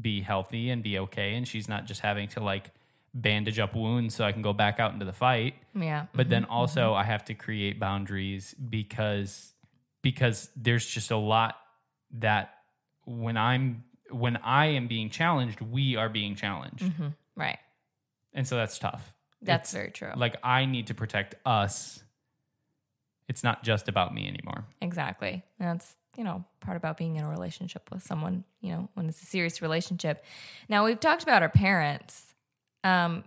be 0.00 0.20
healthy 0.22 0.70
and 0.70 0.82
be 0.82 0.98
okay, 1.00 1.34
and 1.34 1.46
she's 1.46 1.68
not 1.68 1.84
just 1.84 2.00
having 2.00 2.28
to 2.28 2.40
like 2.40 2.70
bandage 3.12 3.58
up 3.58 3.74
wounds 3.74 4.14
so 4.14 4.24
I 4.24 4.30
can 4.32 4.40
go 4.40 4.52
back 4.52 4.78
out 4.78 4.92
into 4.92 5.04
the 5.04 5.12
fight 5.12 5.54
Yeah. 5.74 6.06
but 6.14 6.28
then 6.30 6.44
also 6.44 6.94
I 6.94 7.02
have 7.02 7.24
to 7.24 7.34
create 7.34 7.80
boundaries 7.80 8.54
because 8.54 9.52
because 10.00 10.48
there's 10.54 10.86
just 10.86 11.10
a 11.10 11.16
lot 11.16 11.56
that 12.20 12.54
when 13.04 13.36
I'm 13.36 13.84
when 14.10 14.36
I 14.38 14.66
am 14.66 14.88
being 14.88 15.08
challenged, 15.08 15.60
we 15.60 15.94
are 15.96 16.08
being 16.08 16.34
challenged. 16.34 16.82
Mhm. 16.82 17.14
Right. 17.36 17.58
And 18.32 18.46
so 18.46 18.56
that's 18.56 18.78
tough. 18.78 19.12
That's 19.40 19.68
It's 19.68 19.72
very 19.72 19.90
true. 19.90 20.12
Like 20.16 20.36
I 20.42 20.64
need 20.64 20.88
to 20.88 20.94
protect 20.94 21.36
us. 21.46 22.02
It's 23.28 23.44
not 23.44 23.62
just 23.62 23.88
about 23.88 24.12
me 24.12 24.26
anymore. 24.26 24.64
Exactly. 24.80 25.44
And 25.60 25.68
that's, 25.68 25.94
you 26.16 26.24
know, 26.24 26.44
part 26.60 26.76
about 26.76 26.96
being 26.96 27.14
in 27.16 27.24
a 27.24 27.28
relationship 27.28 27.88
with 27.92 28.02
someone, 28.02 28.42
you 28.60 28.72
know, 28.72 28.88
when 28.94 29.08
it's 29.08 29.22
a 29.22 29.26
serious 29.26 29.62
relationship. 29.62 30.24
Now, 30.68 30.84
we've 30.84 30.98
talked 30.98 31.22
about 31.22 31.40
our 31.42 31.48
parents. 31.48 32.34
Um, 32.82 33.22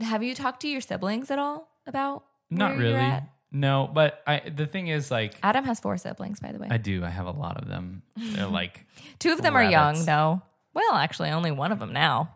have 0.00 0.22
you 0.22 0.34
talked 0.34 0.60
to 0.60 0.68
your 0.68 0.82
siblings 0.82 1.30
at 1.30 1.38
all 1.38 1.70
about 1.86 2.24
Not 2.50 2.76
really. 2.76 3.20
No, 3.54 3.88
but 3.92 4.20
I 4.26 4.42
the 4.54 4.66
thing 4.66 4.88
is 4.88 5.12
like 5.12 5.36
Adam 5.42 5.64
has 5.64 5.78
four 5.78 5.96
siblings, 5.96 6.40
by 6.40 6.50
the 6.50 6.58
way. 6.58 6.66
I 6.70 6.76
do. 6.76 7.04
I 7.04 7.08
have 7.08 7.26
a 7.26 7.30
lot 7.30 7.56
of 7.56 7.68
them. 7.68 8.02
They're 8.16 8.48
like 8.48 8.84
Two 9.20 9.32
of 9.32 9.40
them 9.40 9.56
are 9.56 9.62
young, 9.62 10.04
though. 10.04 10.42
Well, 10.74 10.94
actually, 10.94 11.30
only 11.30 11.52
one 11.52 11.70
of 11.70 11.78
them 11.78 11.92
now. 11.92 12.34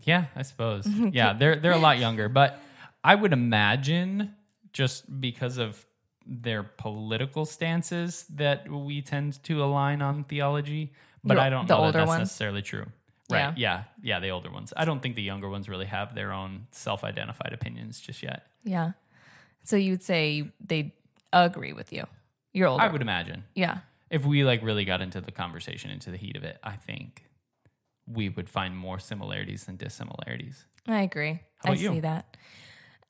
Yeah, 0.00 0.24
I 0.34 0.42
suppose. 0.42 0.84
yeah, 1.12 1.32
they're 1.32 1.56
they're 1.56 1.72
a 1.72 1.78
lot 1.78 1.98
younger, 1.98 2.28
but 2.28 2.58
I 3.04 3.14
would 3.14 3.32
imagine 3.32 4.34
just 4.72 5.20
because 5.20 5.58
of 5.58 5.86
their 6.26 6.64
political 6.64 7.44
stances 7.44 8.24
that 8.34 8.68
we 8.68 9.00
tend 9.00 9.42
to 9.44 9.62
align 9.62 10.02
on 10.02 10.24
theology, 10.24 10.92
but 11.22 11.34
Your- 11.34 11.42
I 11.42 11.50
don't 11.50 11.68
the 11.68 11.76
know 11.76 11.86
that 11.86 11.92
that's 11.92 12.08
ones? 12.08 12.18
necessarily 12.20 12.62
true. 12.62 12.86
Right. 13.30 13.56
Yeah. 13.56 13.84
yeah. 14.02 14.20
the 14.20 14.28
older 14.28 14.50
ones. 14.50 14.74
I 14.76 14.84
don't 14.84 15.00
think 15.00 15.14
the 15.14 15.22
younger 15.22 15.48
ones 15.48 15.66
really 15.66 15.86
have 15.86 16.14
their 16.14 16.32
own 16.32 16.66
self-identified 16.70 17.52
opinions 17.54 17.98
just 17.98 18.22
yet. 18.22 18.46
Yeah. 18.62 18.92
So 19.64 19.76
you'd 19.76 20.02
say 20.02 20.50
they 20.64 20.94
agree 21.32 21.72
with 21.72 21.92
you. 21.92 22.06
You're 22.52 22.68
older. 22.68 22.82
I 22.82 22.88
would 22.88 23.02
imagine. 23.02 23.44
yeah. 23.54 23.78
If 24.10 24.26
we 24.26 24.44
like 24.44 24.62
really 24.62 24.84
got 24.84 25.00
into 25.00 25.22
the 25.22 25.32
conversation, 25.32 25.90
into 25.90 26.10
the 26.10 26.18
heat 26.18 26.36
of 26.36 26.44
it, 26.44 26.58
I 26.62 26.72
think 26.76 27.24
we 28.06 28.28
would 28.28 28.48
find 28.48 28.76
more 28.76 28.98
similarities 28.98 29.64
than 29.64 29.76
dissimilarities. 29.76 30.66
I 30.86 31.00
agree. 31.00 31.40
I 31.64 31.72
you? 31.72 31.88
see 31.88 32.00
that. 32.00 32.36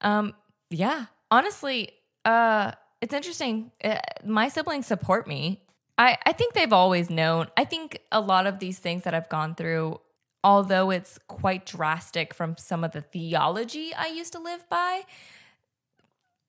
Um, 0.01 0.35
yeah. 0.71 1.07
Honestly, 1.31 1.91
uh, 2.25 2.73
it's 3.01 3.13
interesting. 3.13 3.73
Uh, 3.83 3.99
my 4.25 4.49
siblings 4.49 4.87
support 4.87 5.27
me. 5.27 5.63
I, 5.99 6.19
I 6.25 6.33
think 6.33 6.55
they've 6.55 6.73
always 6.73 7.11
known. 7.11 7.49
I 7.57 7.65
think 7.65 7.99
a 8.13 8.21
lot 8.21 8.47
of 8.47 8.59
these 8.61 8.79
things 8.79 9.05
that 9.05 9.15
I've 9.15 9.29
gone 9.29 9.55
through, 9.55 10.01
although 10.45 10.91
it's 10.91 11.19
quite 11.27 11.67
drastic 11.67 12.33
from 12.33 12.57
some 12.57 12.85
of 12.85 12.93
the 12.93 13.01
theology 13.01 13.93
I 13.95 14.07
used 14.07 14.33
to 14.33 14.39
live 14.39 14.69
by, 14.69 15.03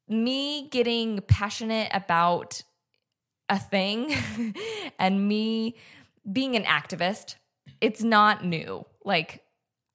me 0.07 0.69
getting 0.69 1.19
passionate 1.21 1.89
about 1.93 2.63
a 3.49 3.59
thing 3.59 4.13
and 4.99 5.27
me 5.27 5.75
being 6.31 6.55
an 6.55 6.63
activist, 6.63 7.35
it's 7.81 8.01
not 8.03 8.45
new. 8.45 8.85
Like, 9.03 9.43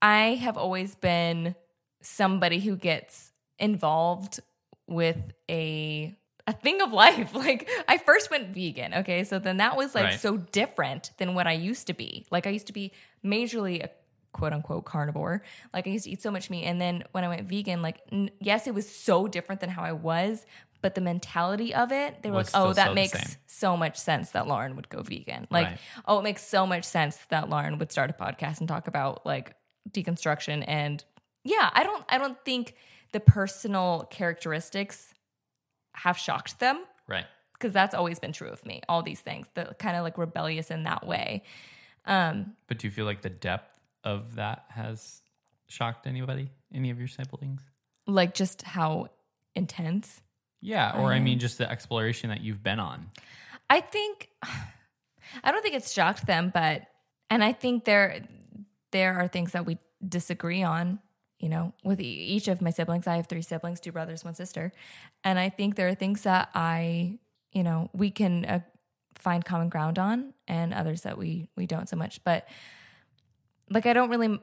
I 0.03 0.35
have 0.35 0.57
always 0.57 0.95
been 0.95 1.55
somebody 2.03 2.61
who 2.61 2.77
gets 2.77 3.33
involved 3.59 4.41
with 4.87 5.19
a 5.51 6.15
a 6.47 6.53
thing 6.53 6.81
of 6.81 6.93
life. 6.93 7.35
Like 7.35 7.69
I 7.87 7.99
first 7.99 8.31
went 8.31 8.55
vegan, 8.55 8.95
okay? 8.95 9.25
So 9.25 9.39
then 9.39 9.59
that 9.59 9.77
was 9.77 9.95
like 9.95 10.05
Right. 10.05 10.21
so 10.21 10.37
different 10.39 11.11
than 11.19 11.35
what 11.35 11.47
I 11.47 11.53
used 11.53 11.89
to 11.89 11.93
be. 11.95 12.27
Like 12.31 12.47
I 12.47 12.51
used 12.51 12.69
to 12.69 12.73
be 12.73 12.93
majorly 13.25 13.85
a 13.85 13.91
quote 14.33 14.53
unquote 14.53 14.85
carnivore. 14.85 15.43
Like 15.73 15.87
I 15.87 15.91
used 15.91 16.05
to 16.05 16.11
eat 16.11 16.23
so 16.23 16.31
much 16.31 16.51
meat 16.51 16.65
and 16.65 16.81
then 16.81 17.05
when 17.13 17.25
I 17.25 17.29
went 17.29 17.49
vegan, 17.49 17.83
like 17.83 18.01
n- 18.13 18.31
yes, 18.41 18.67
it 18.67 18.75
was 18.75 18.89
so 18.89 19.27
different 19.29 19.61
than 19.61 19.71
how 19.71 19.83
I 19.83 19.93
was, 19.93 20.45
but 20.81 20.95
the 20.95 21.01
mentality 21.01 21.75
of 21.75 21.91
it, 21.91 22.23
they 22.23 22.31
were 22.31 22.37
Was 22.39 22.55
like, 22.55 22.63
"Oh, 22.63 22.73
that 22.73 22.95
makes 22.95 23.37
so 23.47 23.77
much 23.77 23.97
sense 23.97 24.31
that 24.31 24.47
Lauren 24.47 24.77
would 24.77 24.89
go 24.89 25.03
vegan." 25.03 25.47
Like, 25.51 25.67
Right. 25.67 25.79
oh, 26.07 26.21
it 26.21 26.23
makes 26.23 26.47
so 26.47 26.67
much 26.67 26.85
sense 26.85 27.17
that 27.31 27.49
Lauren 27.49 27.79
would 27.79 27.91
start 27.91 28.11
a 28.11 28.13
podcast 28.13 28.61
and 28.61 28.69
talk 28.69 28.87
about 28.87 29.27
like 29.27 29.57
deconstruction 29.91 30.65
and 30.69 31.03
yeah, 31.45 31.71
I 31.73 31.83
don't 31.83 32.05
I 32.09 32.19
don't 32.19 32.39
think 32.45 32.75
the 33.13 33.21
personal 33.21 34.07
characteristics 34.11 35.15
have 35.95 36.17
shocked 36.19 36.61
them 36.61 36.85
Right. 37.09 37.25
because 37.55 37.73
that's 37.73 37.95
always 37.95 38.19
been 38.19 38.33
true 38.33 38.49
of 38.51 38.65
me. 38.67 38.83
All 38.89 39.03
these 39.03 39.21
things, 39.21 39.47
the 39.55 39.75
kind 39.79 39.97
of 39.97 40.05
like 40.05 40.19
rebellious 40.19 40.71
in 40.71 40.85
that 40.85 41.07
way. 41.07 41.43
Um, 42.05 42.55
But 42.69 42.79
do 42.79 42.87
you 42.87 42.91
feel 42.91 43.05
like 43.07 43.23
the 43.23 43.31
depth 43.31 43.78
of 44.09 44.35
that 44.37 44.65
has 44.69 45.23
shocked 45.69 46.07
anybody? 46.07 46.51
Any 46.73 46.91
of 46.91 46.99
your 46.99 47.09
siblings? 47.09 47.61
like 48.09 48.35
just 48.35 48.63
how 48.63 49.09
intense. 49.55 50.23
Yeah, 50.61 50.99
or 50.99 51.13
I 51.13 51.21
mean, 51.21 51.39
just 51.39 51.59
the 51.59 51.71
exploration 51.71 52.31
that 52.31 52.41
you've 52.41 52.63
been 52.65 52.81
on. 52.81 53.11
I 53.71 53.81
think 53.81 54.31
I 55.45 55.53
don't 55.53 55.63
think 55.63 55.77
it's 55.77 55.93
shocked 55.93 56.27
them, 56.27 56.51
but 56.53 56.83
and 57.31 57.45
I 57.45 57.53
think 57.53 57.85
there 57.85 58.27
there 58.91 59.15
are 59.15 59.29
things 59.29 59.53
that 59.53 59.67
we 59.67 59.79
disagree 60.07 60.65
on. 60.65 60.99
You 61.39 61.49
know, 61.49 61.73
with 61.85 62.01
each 62.01 62.49
of 62.49 62.61
my 62.61 62.71
siblings, 62.71 63.07
I 63.07 63.15
have 63.15 63.29
three 63.29 63.43
siblings, 63.43 63.79
two 63.79 63.93
brothers, 63.93 64.25
one 64.25 64.35
sister, 64.35 64.73
and 65.23 65.39
I 65.39 65.51
think 65.51 65.77
there 65.77 65.87
are 65.87 65.95
things 65.95 66.23
that 66.23 66.49
I, 66.53 67.21
you 67.53 67.63
know, 67.63 67.91
we 67.93 68.11
can 68.11 68.45
uh, 68.45 68.61
find 69.15 69.45
common 69.45 69.69
ground 69.69 70.01
on, 70.01 70.35
and 70.49 70.75
others 70.75 71.03
that 71.03 71.17
we 71.17 71.49
we 71.57 71.67
don't 71.67 71.89
so 71.89 71.95
much. 71.95 72.25
But 72.25 72.49
like, 73.71 73.87
I 73.87 73.93
don't 73.93 74.11
really, 74.11 74.41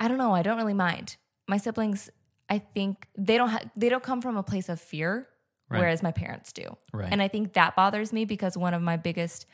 I 0.00 0.08
don't 0.08 0.18
know, 0.18 0.34
I 0.34 0.42
don't 0.42 0.56
really 0.56 0.74
mind 0.74 1.16
my 1.48 1.56
siblings. 1.56 2.10
I 2.48 2.58
think 2.58 3.06
they 3.16 3.36
don't 3.36 3.48
ha- 3.50 3.70
they 3.76 3.88
don't 3.88 4.02
come 4.02 4.22
from 4.22 4.36
a 4.36 4.42
place 4.42 4.68
of 4.68 4.80
fear, 4.80 5.28
Right. 5.70 5.80
whereas 5.80 6.02
my 6.02 6.12
parents 6.12 6.52
do. 6.52 6.76
Right. 6.92 7.08
And 7.12 7.20
I 7.20 7.28
think 7.28 7.52
that 7.54 7.76
bothers 7.76 8.12
me 8.12 8.24
because 8.24 8.56
one 8.56 8.72
of 8.74 8.80
my 8.82 8.96
biggest, 8.96 9.44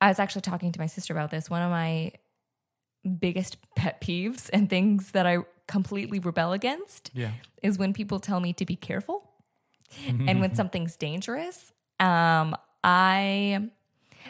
I 0.00 0.08
was 0.08 0.18
actually 0.18 0.42
talking 0.42 0.70
to 0.72 0.78
my 0.80 0.86
sister 0.86 1.12
about 1.14 1.30
this. 1.30 1.48
One 1.48 1.62
of 1.62 1.70
my 1.70 2.12
biggest 3.18 3.56
pet 3.76 4.00
peeves 4.02 4.50
and 4.52 4.68
things 4.68 5.12
that 5.12 5.26
I 5.26 5.38
completely 5.66 6.18
rebel 6.18 6.52
against 6.52 7.10
Yeah. 7.14 7.30
is 7.62 7.78
when 7.78 7.92
people 7.94 8.20
tell 8.20 8.40
me 8.40 8.52
to 8.54 8.66
be 8.66 8.76
careful 8.76 9.30
and 10.06 10.40
when 10.40 10.54
something's 10.60 10.96
dangerous. 10.96 11.72
Um, 11.98 12.54
I, 12.84 13.70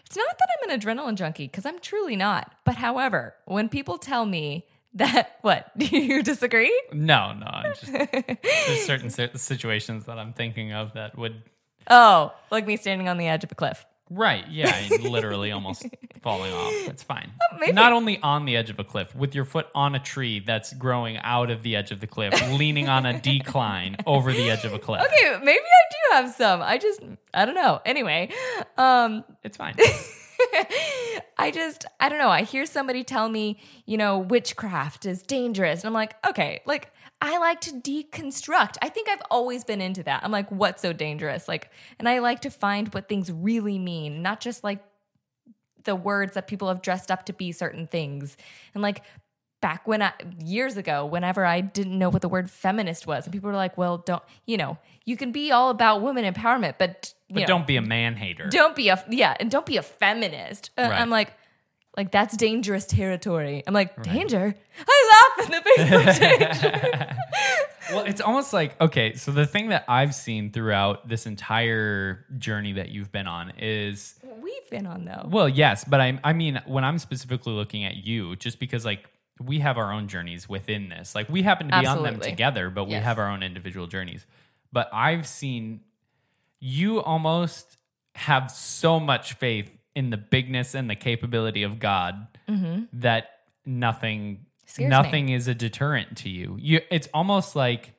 it's 0.05 0.17
not 0.17 0.39
that 0.39 0.49
I'm 0.63 0.71
an 0.71 0.81
adrenaline 0.81 1.15
junkie 1.15 1.47
because 1.47 1.67
I'm 1.67 1.79
truly 1.79 2.17
not. 2.17 2.53
But 2.65 2.77
however, 2.77 3.35
when 3.45 3.69
people 3.69 3.99
tell 3.99 4.27
me 4.27 4.67
that, 4.95 5.39
what, 5.43 5.71
do 5.79 5.87
you 5.97 6.23
disagree? 6.23 6.73
No, 6.93 7.33
no. 7.33 7.47
I'm 7.47 7.75
just, 7.75 7.93
there's 7.93 8.85
certain 8.85 9.11
situations 9.11 10.05
that 10.07 10.19
I'm 10.19 10.33
thinking 10.33 10.73
of 10.73 10.95
that 10.95 11.17
would. 11.17 11.43
Oh, 11.93 12.33
like 12.53 12.67
me 12.67 12.77
standing 12.77 13.09
on 13.09 13.17
the 13.17 13.27
edge 13.27 13.43
of 13.43 13.51
a 13.51 13.55
cliff. 13.55 13.85
Right. 14.11 14.45
Yeah. 14.51 14.77
literally 15.03 15.53
almost 15.53 15.87
falling 16.23 16.53
off. 16.53 16.73
It's 16.89 17.03
fine. 17.05 17.31
Oh, 17.41 17.57
maybe- 17.61 17.73
Not 17.73 17.93
only 17.93 18.19
on 18.21 18.45
the 18.45 18.57
edge 18.57 18.69
of 18.69 18.79
a 18.81 18.85
cliff, 18.85 19.15
with 19.15 19.35
your 19.35 19.45
foot 19.45 19.69
on 19.75 19.95
a 19.95 20.01
tree 20.01 20.41
that's 20.41 20.73
growing 20.75 21.17
out 21.19 21.51
of 21.51 21.63
the 21.63 21.77
edge 21.77 21.93
of 21.93 22.01
the 22.01 22.07
cliff, 22.09 22.35
leaning 22.59 22.89
on 22.89 23.07
a 23.07 23.21
decline 23.21 23.97
over 24.07 24.33
the 24.33 24.51
edge 24.51 24.65
of 24.65 24.75
a 24.75 24.79
cliff. 24.81 25.03
Okay, 25.03 25.39
maybe 25.45 25.61
I 25.61 25.85
do 25.91 26.15
have 26.17 26.35
some. 26.35 26.61
I 26.61 26.77
just 26.79 27.01
I 27.33 27.45
don't 27.45 27.55
know. 27.55 27.81
Anyway, 27.87 28.31
um 28.77 29.25
It's 29.45 29.57
fine. 29.57 29.77
I 31.39 31.51
just 31.53 31.87
I 31.99 32.09
don't 32.09 32.19
know. 32.19 32.29
I 32.31 32.43
hear 32.43 32.67
somebody 32.67 33.05
tell 33.05 33.29
me, 33.29 33.59
you 33.87 33.97
know, 33.97 34.19
witchcraft 34.19 35.07
is 35.07 35.23
dangerous. 35.23 35.81
And 35.81 35.89
I'm 35.89 35.95
like, 35.95 36.15
okay, 36.27 36.61
like 36.67 36.93
I 37.21 37.39
like 37.39 37.61
to 37.63 37.73
deconstruct. 37.73 38.77
I 38.81 38.89
think 38.89 39.09
I've 39.09 39.23
always 39.31 39.65
been 39.65 39.81
into 39.81 40.03
that. 40.05 40.25
I'm 40.25 40.33
like, 40.33 40.51
what's 40.51 40.83
so 40.83 40.93
dangerous? 40.93 41.49
Like 41.49 41.71
and 41.99 42.09
I 42.09 42.21
like 42.21 42.41
to 42.41 42.51
find 42.51 42.93
what 42.95 43.09
things 43.09 43.31
really 43.31 43.79
mean, 43.79 44.23
not 44.23 44.41
just 44.41 44.65
like 44.65 44.83
the 45.85 45.97
words 45.97 46.35
that 46.35 46.47
people 46.47 46.69
have 46.69 46.83
dressed 46.83 47.11
up 47.11 47.27
to 47.27 47.33
be 47.33 47.53
certain 47.53 47.87
things. 47.87 48.37
And 48.75 48.83
like 48.83 49.03
back 49.61 49.87
when 49.87 50.03
I 50.03 50.13
years 50.39 50.77
ago, 50.77 51.05
whenever 51.05 51.45
I 51.45 51.61
didn't 51.61 51.99
know 51.99 52.09
what 52.09 52.23
the 52.23 52.29
word 52.29 52.51
feminist 52.51 53.07
was, 53.07 53.25
and 53.27 53.33
people 53.33 53.51
were 53.51 53.57
like, 53.57 53.77
"Well, 53.77 53.99
don't 53.99 54.23
you 54.47 54.57
know? 54.57 54.79
You 55.05 55.17
can 55.17 55.33
be 55.33 55.51
all 55.51 55.71
about 55.71 56.03
women 56.03 56.33
empowerment, 56.33 56.75
but 56.79 57.15
But 57.31 57.41
know, 57.41 57.47
don't 57.47 57.67
be 57.67 57.77
a 57.77 57.83
man 57.83 58.17
hater. 58.17 58.49
don't 58.51 58.75
be 58.77 58.89
a 58.89 59.03
yeah, 59.09 59.37
and 59.39 59.51
don't 59.51 59.67
be 59.67 59.77
a 59.77 59.83
feminist." 59.83 60.71
Uh, 60.77 60.83
Right. 60.91 61.01
I'm 61.01 61.11
like, 61.11 61.33
like 61.97 62.11
that's 62.11 62.37
dangerous 62.37 62.87
territory. 62.87 63.63
I'm 63.67 63.75
like, 63.75 64.03
danger. 64.03 64.55
I 64.89 65.35
laugh 65.39 65.47
in 65.47 65.53
the 65.53 65.63
face 65.63 65.93
of 65.93 66.61
danger. 66.61 67.17
Well, 67.93 68.05
it's 68.05 68.21
almost 68.21 68.53
like 68.53 68.81
okay. 68.81 69.15
So 69.15 69.33
the 69.33 69.47
thing 69.47 69.71
that 69.71 69.85
I've 69.89 70.15
seen 70.15 70.53
throughout 70.53 71.09
this 71.09 71.27
entire 71.27 72.25
journey 72.39 72.75
that 72.75 72.91
you've 72.91 73.11
been 73.11 73.27
on 73.27 73.53
is 73.59 74.15
We've 74.41 74.71
been 74.71 74.87
on 74.87 75.05
though. 75.05 75.27
Well, 75.29 75.49
yes, 75.49 75.85
but 75.85 76.01
I 76.01 76.19
I 76.23 76.33
mean 76.33 76.61
when 76.67 76.85
I'm 76.85 76.99
specifically 76.99 77.53
looking 77.53 77.85
at 77.85 77.97
you, 77.97 78.37
just 78.37 78.61
because 78.61 78.85
like 78.85 79.09
we 79.41 79.59
have 79.59 79.77
our 79.79 79.93
own 79.93 80.07
journeys 80.07 80.49
within 80.49 80.89
this. 80.89 81.15
Like 81.15 81.29
we 81.29 81.43
happen 81.43 81.69
to 81.71 81.81
be 81.81 81.87
on 81.87 82.03
them 82.03 82.21
together, 82.21 82.71
but 82.71 82.85
we 82.85 82.95
have 82.95 83.19
our 83.19 83.29
own 83.29 83.43
individual 83.43 83.87
journeys. 83.87 84.25
But 84.73 84.89
I've 84.93 85.27
seen 85.27 85.81
you 86.61 87.01
almost 87.03 87.77
have 88.15 88.51
so 88.51 89.01
much 89.01 89.35
faith 89.35 89.71
in 89.95 90.11
the 90.11 90.17
bigness 90.17 90.75
and 90.75 90.89
the 90.89 90.95
capability 90.95 91.63
of 91.63 91.79
God 91.79 92.27
that 92.93 93.31
nothing 93.67 94.35
Mm-hmm. 94.35 94.45
Scares 94.67 94.85
me. 94.85 94.89
nothing 94.89 95.29
is 95.31 95.49
a 95.49 95.55
deterrent 95.55 96.19
to 96.19 96.29
you. 96.29 96.57
You 96.61 96.81
it's 96.93 97.09
almost 97.13 97.57
like 97.57 97.93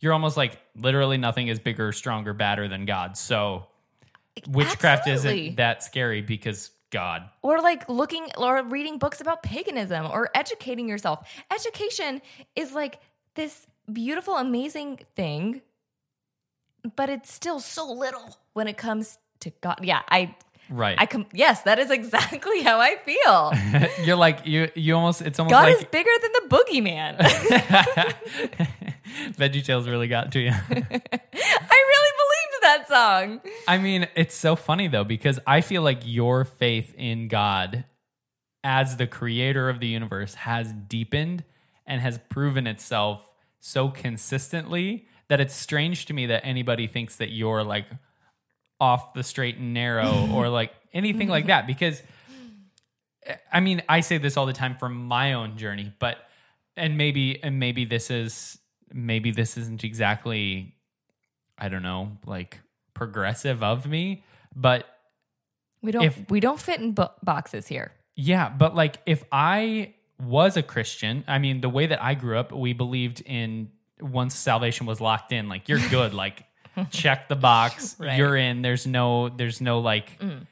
you're 0.00 0.12
almost 0.12 0.36
like 0.36 0.58
literally 0.76 1.16
nothing 1.16 1.48
is 1.48 1.58
bigger, 1.58 1.90
stronger, 1.90 2.34
badder 2.34 2.68
than 2.68 2.84
God. 2.84 3.16
So 3.16 3.64
witchcraft 4.46 5.08
Absolutely. 5.08 5.44
isn't 5.44 5.56
that 5.56 5.82
scary 5.82 6.20
because 6.20 6.70
God. 6.90 7.30
or 7.42 7.60
like 7.62 7.88
looking 7.88 8.26
or 8.36 8.62
reading 8.62 8.98
books 8.98 9.20
about 9.22 9.42
paganism 9.42 10.04
or 10.06 10.28
educating 10.34 10.86
yourself. 10.88 11.26
Education 11.50 12.20
is 12.54 12.72
like 12.72 12.98
this 13.34 13.66
beautiful, 13.90 14.36
amazing 14.36 15.00
thing, 15.16 15.62
but 16.96 17.10
it's 17.10 17.32
still 17.32 17.60
so 17.60 17.90
little 17.90 18.38
when 18.52 18.68
it 18.68 18.76
comes 18.76 19.18
to 19.40 19.50
God. 19.60 19.80
Yeah, 19.82 20.02
I 20.10 20.34
Right. 20.70 20.96
I 21.00 21.06
com- 21.06 21.26
yes, 21.32 21.62
that 21.62 21.78
is 21.78 21.90
exactly 21.90 22.62
how 22.68 22.78
I 22.78 22.96
feel. 22.96 23.52
You're 24.04 24.16
like 24.16 24.46
you. 24.46 24.68
You 24.74 24.96
almost. 24.96 25.22
It's 25.22 25.38
almost 25.38 25.52
God 25.52 25.62
like 25.68 25.78
is 25.78 25.84
bigger 25.84 26.10
than 26.20 26.30
the 26.32 26.42
boogeyman. 26.48 27.18
Veggie 29.36 29.64
Tales 29.64 29.88
really 29.88 30.08
got 30.08 30.32
to 30.32 30.40
you. 30.40 30.50
I 30.50 30.70
really 30.70 32.12
believed 32.18 32.62
that 32.62 32.84
song. 32.88 33.40
I 33.66 33.78
mean, 33.78 34.08
it's 34.14 34.34
so 34.34 34.56
funny 34.56 34.88
though 34.88 35.04
because 35.04 35.40
I 35.46 35.62
feel 35.62 35.82
like 35.82 36.02
your 36.04 36.44
faith 36.44 36.92
in 36.96 37.28
God 37.28 37.84
as 38.62 38.96
the 38.98 39.06
creator 39.06 39.70
of 39.70 39.80
the 39.80 39.86
universe 39.86 40.34
has 40.34 40.72
deepened 40.72 41.44
and 41.86 42.02
has 42.02 42.18
proven 42.28 42.66
itself 42.66 43.22
so 43.60 43.88
consistently 43.88 45.06
that 45.28 45.40
it's 45.40 45.54
strange 45.54 46.06
to 46.06 46.12
me 46.14 46.26
that 46.26 46.44
anybody 46.44 46.86
thinks 46.86 47.16
that 47.16 47.30
you're 47.30 47.62
like 47.62 47.86
off 48.80 49.12
the 49.14 49.22
straight 49.22 49.56
and 49.56 49.74
narrow 49.74 50.28
or 50.32 50.48
like 50.48 50.72
anything 50.92 51.28
like 51.28 51.46
that 51.48 51.66
because 51.66 52.02
eh, 53.26 53.36
I 53.52 53.60
mean, 53.60 53.82
I 53.88 54.00
say 54.00 54.18
this 54.18 54.36
all 54.36 54.46
the 54.46 54.52
time 54.52 54.76
from 54.76 54.94
my 55.06 55.32
own 55.34 55.56
journey, 55.56 55.92
but 55.98 56.18
and 56.76 56.96
maybe 56.96 57.42
and 57.42 57.58
maybe 57.58 57.84
this 57.84 58.10
is 58.10 58.58
maybe 58.92 59.30
this 59.30 59.56
isn't 59.56 59.84
exactly 59.84 60.74
I 61.58 61.68
don't 61.68 61.82
know, 61.82 62.12
like 62.24 62.60
progressive 62.94 63.62
of 63.62 63.86
me, 63.86 64.24
but 64.54 64.86
We 65.82 65.92
don't 65.92 66.04
If- 66.04 66.30
we 66.30 66.40
don't 66.40 66.60
fit 66.60 66.80
in 66.80 66.92
bo- 66.92 67.12
boxes 67.22 67.66
here. 67.68 67.92
yeah, 68.16 68.48
but 68.48 68.74
like 68.74 68.96
if 69.06 69.24
I 69.32 69.94
was 70.20 70.56
a 70.56 70.62
Christian, 70.62 71.22
I 71.28 71.38
mean, 71.38 71.60
the 71.60 71.68
way 71.68 71.86
that 71.86 72.02
I 72.02 72.14
grew 72.14 72.38
up, 72.38 72.50
we 72.52 72.72
believed 72.72 73.20
in 73.22 73.70
once 74.00 74.34
salvation 74.34 74.86
was 74.86 75.00
locked 75.00 75.32
in, 75.32 75.48
like 75.48 75.68
you're 75.68 75.86
good, 75.90 76.14
like 76.14 76.44
check 76.90 77.28
the 77.28 77.36
box, 77.36 77.96
Right. 78.00 78.18
you're 78.18 78.36
in. 78.36 78.62
There's 78.62 78.86
no, 78.86 79.28
there's 79.28 79.60
no 79.60 79.80
like, 79.80 80.18
mm. 80.18 80.46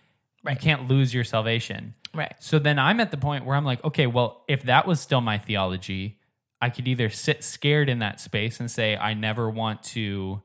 you 0.49 0.57
can't 0.57 0.89
lose 0.89 1.15
your 1.15 1.25
salvation. 1.25 1.95
Right. 2.15 2.35
So 2.39 2.59
then 2.59 2.79
I'm 2.79 3.01
at 3.01 3.11
the 3.11 3.17
point 3.17 3.45
where 3.45 3.57
I'm 3.57 3.65
like, 3.65 3.85
okay, 3.85 4.07
well, 4.07 4.43
if 4.49 4.63
that 4.65 4.87
was 4.87 5.01
still 5.01 5.21
my 5.21 5.39
theology, 5.39 6.19
I 6.61 6.71
could 6.71 6.89
either 6.89 7.11
sit 7.11 7.45
scared 7.45 7.89
in 7.89 7.99
that 7.99 8.21
space 8.21 8.59
and 8.61 8.71
say, 8.71 8.97
I 8.97 9.13
never 9.15 9.51
want 9.51 9.83
to, 9.85 10.43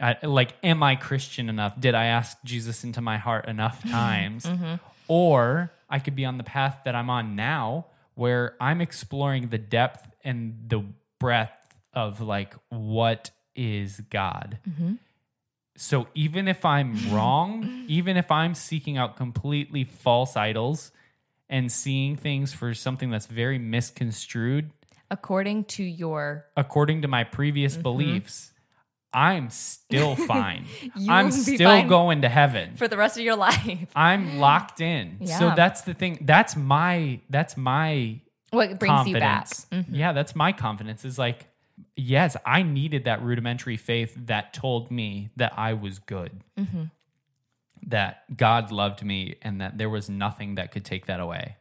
I, 0.00 0.16
like, 0.22 0.54
am 0.62 0.82
I 0.82 0.96
Christian 0.96 1.50
enough? 1.50 1.78
Did 1.78 1.94
I 1.94 2.06
ask 2.06 2.38
Jesus 2.44 2.84
into 2.84 3.02
my 3.02 3.18
heart 3.18 3.46
enough 3.46 3.82
times? 3.90 4.46
Mm-hmm. 4.46 4.76
Or 5.08 5.72
I 5.90 5.98
could 5.98 6.16
be 6.16 6.24
on 6.24 6.38
the 6.38 6.44
path 6.44 6.78
that 6.84 6.94
I'm 6.94 7.10
on 7.10 7.36
now 7.36 7.86
where 8.14 8.54
I'm 8.60 8.80
exploring 8.80 9.48
the 9.48 9.58
depth 9.58 10.08
and 10.24 10.64
the 10.68 10.84
breadth 11.18 11.59
of 11.92 12.20
like, 12.20 12.54
what 12.68 13.30
is 13.54 14.00
God? 14.10 14.58
So 15.76 16.08
even 16.14 16.48
if 16.48 16.64
I'm 16.64 16.96
wrong, 17.12 17.84
even 17.88 18.16
if 18.16 18.30
I'm 18.30 18.54
seeking 18.54 18.98
out 18.98 19.16
completely 19.16 19.84
false 19.84 20.36
idols 20.36 20.92
and 21.48 21.70
seeing 21.70 22.16
things 22.16 22.52
for 22.52 22.74
something 22.74 23.10
that's 23.10 23.26
very 23.26 23.58
misconstrued 23.58 24.70
According 25.10 25.64
to 25.64 25.82
your 25.82 26.46
according 26.56 27.02
to 27.02 27.08
my 27.08 27.24
previous 27.24 27.76
beliefs, 27.76 28.52
I'm 29.12 29.50
still 29.50 30.14
fine. 30.26 30.66
I'm 31.08 31.32
still 31.32 31.68
fine. 31.68 31.88
going 31.88 32.22
to 32.22 32.28
heaven. 32.28 32.76
for 32.76 32.86
the 32.86 32.96
rest 32.96 33.18
of 33.18 33.24
your 33.24 33.34
life. 33.34 33.88
I'm 33.96 34.38
locked 34.38 34.80
in. 34.80 35.26
So 35.26 35.52
that's 35.56 35.82
the 35.82 35.94
thing. 35.94 36.18
That's 36.20 36.54
my 36.54 37.20
that's 37.28 37.56
my 37.56 38.20
What 38.50 38.78
brings 38.78 39.08
you 39.08 39.18
back? 39.18 39.48
Mm-hmm. 39.48 39.92
Yeah, 39.92 40.12
that's 40.12 40.36
my 40.36 40.52
confidence. 40.52 41.04
Is 41.04 41.18
like, 41.18 41.48
yes, 41.96 42.36
I 42.46 42.62
needed 42.62 43.04
that 43.04 43.22
rudimentary 43.22 43.76
faith 43.76 44.14
that 44.26 44.52
told 44.52 44.90
me 44.90 45.30
that 45.36 45.52
I 45.56 45.72
was 45.74 45.98
good, 45.98 46.42
Mm-hmm. 46.58 46.84
that 47.86 48.36
God 48.36 48.70
loved 48.70 49.02
me, 49.04 49.36
and 49.42 49.60
that 49.60 49.78
there 49.78 49.90
was 49.90 50.08
nothing 50.10 50.54
that 50.56 50.70
could 50.72 50.84
take 50.84 51.06
that 51.06 51.20
away. 51.20 51.56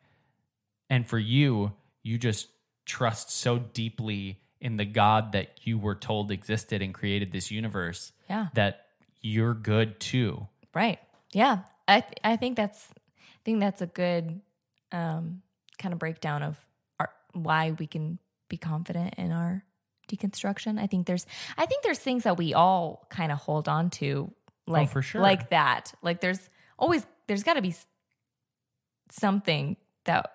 And 0.89 1.07
for 1.07 1.19
you, 1.19 1.73
you 2.03 2.17
just 2.17 2.47
trust 2.85 3.31
so 3.31 3.59
deeply 3.59 4.39
in 4.59 4.77
the 4.77 4.85
God 4.85 5.31
that 5.31 5.59
you 5.65 5.77
were 5.77 5.95
told 5.95 6.31
existed 6.31 6.81
and 6.81 6.93
created 6.93 7.31
this 7.31 7.51
universe 7.51 8.11
Yeah. 8.29 8.47
that 8.55 8.87
you're 9.21 9.53
good 9.53 9.99
too. 9.99 10.47
Right. 10.73 10.99
Yeah. 11.31 11.59
I 11.87 12.01
th- 12.01 12.13
I 12.23 12.35
think 12.35 12.55
that's 12.57 12.89
I 12.97 13.39
think 13.45 13.59
that's 13.61 13.81
a 13.81 13.87
good 13.87 14.41
um, 14.91 15.41
kind 15.77 15.93
of 15.93 15.99
breakdown 15.99 16.43
of 16.43 16.57
our, 16.99 17.09
why 17.33 17.71
we 17.71 17.87
can 17.87 18.19
be 18.49 18.57
confident 18.57 19.13
in 19.17 19.31
our 19.31 19.63
deconstruction. 20.09 20.79
I 20.79 20.87
think 20.87 21.07
there's 21.07 21.25
I 21.57 21.65
think 21.65 21.83
there's 21.83 21.99
things 21.99 22.23
that 22.23 22.37
we 22.37 22.53
all 22.53 23.05
kind 23.09 23.31
of 23.31 23.37
hold 23.37 23.69
on 23.69 23.89
to 23.91 24.31
oh, 24.67 24.71
like 24.71 24.89
for 24.89 25.01
sure. 25.01 25.21
like 25.21 25.49
that. 25.49 25.93
Like 26.01 26.19
there's 26.21 26.49
always 26.77 27.05
there's 27.27 27.43
got 27.43 27.53
to 27.53 27.61
be 27.61 27.75
something 29.11 29.77
that 30.05 30.31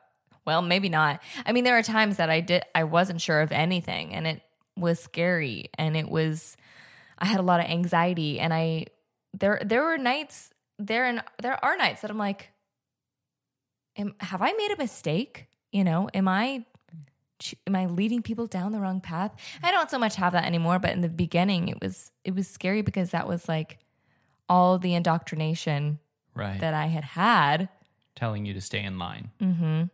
well, 0.47 0.61
maybe 0.61 0.91
not. 0.91 1.23
I 1.47 1.53
mean, 1.53 1.65
there 1.65 1.79
are 1.79 1.83
times 1.83 2.19
that 2.19 2.31
I 2.31 2.41
did 2.41 2.63
I 2.75 2.85
wasn't 2.85 3.21
sure 3.21 3.41
of 3.41 3.53
anything 3.53 4.15
and 4.15 4.27
it 4.27 4.43
was 4.77 5.01
scary 5.01 5.71
and 5.77 5.97
it 5.97 6.09
was 6.09 6.57
I 7.19 7.27
had 7.27 7.41
a 7.41 7.45
lot 7.45 7.61
of 7.61 7.67
anxiety 7.67 8.41
and 8.41 8.53
I 8.53 8.87
there 9.33 9.61
there 9.65 9.83
were 9.83 9.99
nights 9.99 10.51
there 10.79 11.05
and 11.05 11.23
there 11.41 11.63
are 11.65 11.77
nights 11.77 12.03
that 12.03 12.11
I'm 12.11 12.19
like 12.19 12.51
am, 13.97 14.15
have 14.21 14.43
I 14.43 14.53
made 14.53 14.73
a 14.73 14.77
mistake? 14.77 15.49
You 15.73 15.85
know, 15.85 16.09
am 16.15 16.29
I 16.29 16.65
am 17.67 17.75
I 17.77 17.87
leading 17.87 18.23
people 18.23 18.47
down 18.47 18.73
the 18.73 18.81
wrong 18.81 19.01
path? 19.01 19.33
I 19.63 19.71
don't 19.71 19.91
so 19.91 19.99
much 19.99 20.17
have 20.17 20.33
that 20.33 20.45
anymore, 20.45 20.79
but 20.79 20.91
in 20.91 21.01
the 21.01 21.09
beginning 21.09 21.69
it 21.69 21.81
was 21.81 22.11
it 22.25 22.35
was 22.35 22.49
scary 22.49 22.83
because 22.83 23.11
that 23.11 23.27
was 23.29 23.49
like 23.49 23.79
all 24.49 24.79
the 24.79 24.95
indoctrination 24.95 25.99
Right. 26.35 26.61
that 26.61 26.75
I 26.75 26.87
had 26.87 27.05
had. 27.05 27.69
Telling 28.17 28.45
you 28.45 28.55
to 28.55 28.61
stay 28.61 28.83
in 28.83 28.99
line. 28.99 29.31
Mhm. 29.41 29.91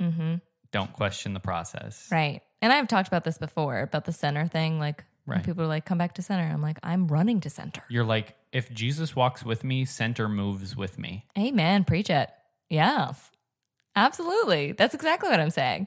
Mhm. 0.00 0.40
Don't 0.72 0.92
question 0.92 1.34
the 1.34 1.40
process. 1.40 2.08
Right. 2.12 2.42
And 2.62 2.72
I've 2.72 2.86
talked 2.88 3.08
about 3.08 3.24
this 3.24 3.38
before 3.38 3.80
about 3.80 4.04
the 4.04 4.12
center 4.12 4.46
thing 4.46 4.78
like 4.78 5.04
Right. 5.26 5.42
people 5.44 5.64
are 5.64 5.68
like 5.68 5.84
come 5.84 5.98
back 5.98 6.14
to 6.14 6.22
center. 6.22 6.44
I'm 6.52 6.62
like 6.62 6.78
I'm 6.82 7.06
running 7.08 7.40
to 7.40 7.50
center. 7.50 7.82
You're 7.88 8.04
like, 8.04 8.36
if 8.52 8.72
Jesus 8.72 9.14
walks 9.14 9.44
with 9.44 9.62
me, 9.64 9.84
center 9.84 10.28
moves 10.28 10.76
with 10.76 10.98
me. 10.98 11.26
Amen. 11.38 11.84
Preach 11.84 12.10
it. 12.10 12.30
Yes. 12.68 13.30
Absolutely. 13.96 14.72
That's 14.72 14.94
exactly 14.94 15.28
what 15.28 15.40
I'm 15.40 15.50
saying. 15.50 15.86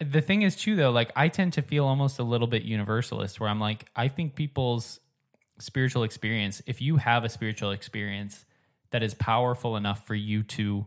the 0.00 0.20
thing 0.20 0.42
is 0.42 0.56
too 0.56 0.76
though, 0.76 0.90
like 0.90 1.10
I 1.16 1.28
tend 1.28 1.54
to 1.54 1.62
feel 1.62 1.84
almost 1.84 2.18
a 2.18 2.22
little 2.22 2.46
bit 2.46 2.62
universalist 2.62 3.40
where 3.40 3.48
I'm 3.48 3.60
like, 3.60 3.86
I 3.96 4.08
think 4.08 4.34
people's 4.34 5.00
spiritual 5.58 6.04
experience, 6.04 6.62
if 6.66 6.80
you 6.80 6.96
have 6.96 7.24
a 7.24 7.28
spiritual 7.28 7.72
experience 7.72 8.44
that 8.90 9.02
is 9.02 9.14
powerful 9.14 9.76
enough 9.76 10.06
for 10.06 10.14
you 10.14 10.42
to 10.42 10.86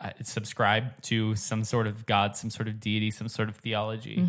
uh, 0.00 0.10
subscribe 0.22 1.00
to 1.02 1.36
some 1.36 1.62
sort 1.64 1.86
of 1.86 2.04
God, 2.06 2.36
some 2.36 2.50
sort 2.50 2.68
of 2.68 2.80
deity, 2.80 3.10
some 3.10 3.28
sort 3.28 3.48
of 3.48 3.56
theology. 3.56 4.28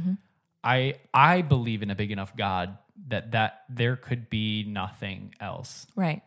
I 0.63 0.95
I 1.13 1.41
believe 1.41 1.81
in 1.81 1.89
a 1.89 1.95
big 1.95 2.11
enough 2.11 2.35
God 2.37 2.77
that 3.07 3.31
that 3.31 3.63
there 3.67 3.95
could 3.95 4.29
be 4.29 4.63
nothing 4.63 5.33
else. 5.39 5.87
Right. 5.95 6.21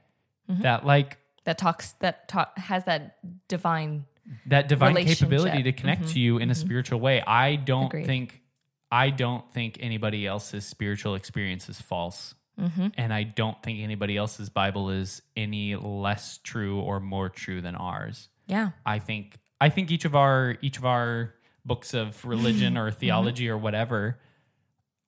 That 0.48 0.84
like 0.84 1.18
That 1.44 1.58
talks 1.58 1.92
that 2.00 2.28
talk 2.28 2.58
has 2.58 2.84
that 2.84 3.16
divine 3.48 4.06
that 4.46 4.68
divine 4.68 4.96
capability 4.96 5.62
to 5.64 5.72
connect 5.72 6.02
mm-hmm. 6.02 6.10
to 6.12 6.20
you 6.20 6.38
in 6.38 6.50
a 6.50 6.52
mm-hmm. 6.52 6.66
spiritual 6.66 7.00
way. 7.00 7.20
I 7.20 7.56
don't 7.56 7.86
Agreed. 7.86 8.06
think 8.06 8.42
I 8.90 9.10
don't 9.10 9.50
think 9.52 9.78
anybody 9.80 10.26
else's 10.26 10.64
spiritual 10.64 11.14
experience 11.14 11.68
is 11.68 11.80
false. 11.80 12.34
Mm-hmm. 12.60 12.88
And 12.96 13.12
I 13.12 13.24
don't 13.24 13.62
think 13.62 13.80
anybody 13.80 14.16
else's 14.16 14.48
Bible 14.48 14.90
is 14.90 15.20
any 15.36 15.76
less 15.76 16.38
true 16.42 16.80
or 16.80 17.00
more 17.00 17.28
true 17.28 17.60
than 17.60 17.74
ours. 17.74 18.28
Yeah. 18.46 18.70
I 18.84 18.98
think 18.98 19.38
I 19.60 19.68
think 19.68 19.90
each 19.90 20.04
of 20.04 20.14
our 20.14 20.56
each 20.62 20.78
of 20.78 20.84
our 20.84 21.34
books 21.64 21.94
of 21.94 22.24
religion 22.24 22.76
or 22.76 22.90
mm-hmm. 22.90 22.98
theology 22.98 23.48
or 23.48 23.58
whatever 23.58 24.18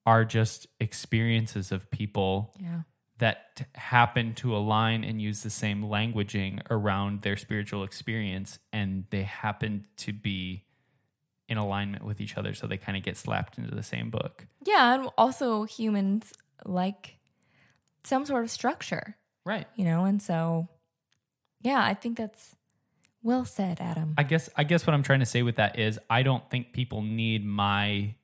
are 0.04 0.24
just 0.24 0.66
experiences 0.80 1.72
of 1.72 1.90
people 1.90 2.54
Yeah. 2.60 2.82
That 3.18 3.66
happen 3.74 4.34
to 4.34 4.56
align 4.56 5.02
and 5.04 5.20
use 5.20 5.42
the 5.42 5.50
same 5.50 5.82
languaging 5.82 6.60
around 6.70 7.22
their 7.22 7.36
spiritual 7.36 7.82
experience 7.82 8.58
and 8.72 9.04
they 9.10 9.22
happen 9.24 9.86
to 9.96 10.12
be 10.12 10.64
in 11.48 11.56
alignment 11.58 12.04
with 12.04 12.20
each 12.20 12.36
other 12.36 12.54
so 12.54 12.66
they 12.66 12.76
kind 12.76 12.96
of 12.96 13.02
get 13.02 13.16
slapped 13.16 13.58
into 13.58 13.74
the 13.74 13.82
same 13.82 14.10
book. 14.10 14.46
Yeah, 14.64 14.94
and 14.94 15.08
also 15.18 15.64
humans 15.64 16.32
like 16.64 17.16
some 18.04 18.24
sort 18.26 18.44
of 18.44 18.50
structure, 18.50 19.16
Right. 19.44 19.66
you 19.76 19.84
know, 19.84 20.04
and 20.04 20.20
so 20.22 20.68
yeah, 21.62 21.82
I 21.82 21.94
think 21.94 22.16
that's 22.18 22.54
well 23.22 23.44
said, 23.44 23.78
Adam. 23.80 24.14
I 24.16 24.22
guess 24.22 24.48
I 24.56 24.62
guess 24.64 24.86
what 24.86 24.94
I'm 24.94 25.02
trying 25.02 25.20
to 25.20 25.26
say 25.26 25.42
with 25.42 25.56
that 25.56 25.78
is 25.78 25.98
I 26.08 26.22
don't 26.22 26.48
think 26.50 26.72
people 26.72 27.02
need 27.02 27.44
my 27.44 28.14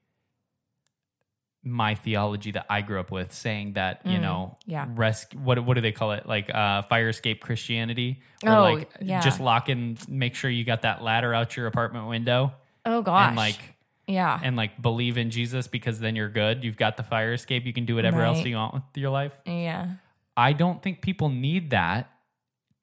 my 1.65 1.95
theology 1.95 2.51
that 2.53 2.67
I 2.69 2.83
grew 2.83 3.01
up 3.01 3.11
with 3.11 3.33
saying 3.33 3.73
that, 3.75 4.03
you 4.05 4.19
know, 4.19 4.57
Mm, 4.61 4.73
yeah. 4.73 4.87
resc 4.95 5.35
what 5.35 5.59
what 5.65 5.75
do 5.75 5.81
they 5.81 5.93
call 5.93 6.13
it? 6.13 6.27
Like 6.27 6.55
uh 6.55 6.83
fire 6.83 7.09
escape 7.09 7.41
Christianity 7.41 8.21
or 8.45 8.53
Oh, 8.53 8.63
like 8.75 8.91
yeah. 9.01 9.21
just 9.21 9.41
lock 9.41 9.69
and 9.69 9.99
make 10.09 10.35
sure 10.35 10.51
you 10.51 10.65
got 10.65 10.83
that 10.83 11.03
ladder 11.03 11.33
out 11.33 11.57
your 11.57 11.67
apartment 11.67 12.07
window 12.09 12.53
oh 12.85 13.01
gosh. 13.03 13.29
and 13.29 13.37
like 13.37 13.59
yeah. 14.07 14.39
and 14.43 14.55
like 14.57 14.81
believe 14.83 15.17
in 15.17 15.31
Jesus 15.31 15.67
because 15.67 15.99
then 15.99 16.15
you're 16.15 16.29
good. 16.29 16.63
You've 16.63 16.77
got 16.77 16.99
the 16.99 17.03
fire 17.03 17.33
escape. 17.33 17.65
You 17.65 17.73
can 17.73 17.87
do 17.87 17.95
whatever 17.95 18.21
else 18.23 18.45
you 18.45 18.57
want 18.57 18.75
with 18.75 18.83
your 18.97 19.11
life. 19.11 19.33
yeah. 19.47 19.93
I 20.37 20.53
don't 20.53 20.83
think 20.83 21.01
people 21.01 21.29
need 21.31 21.71
that 21.71 22.11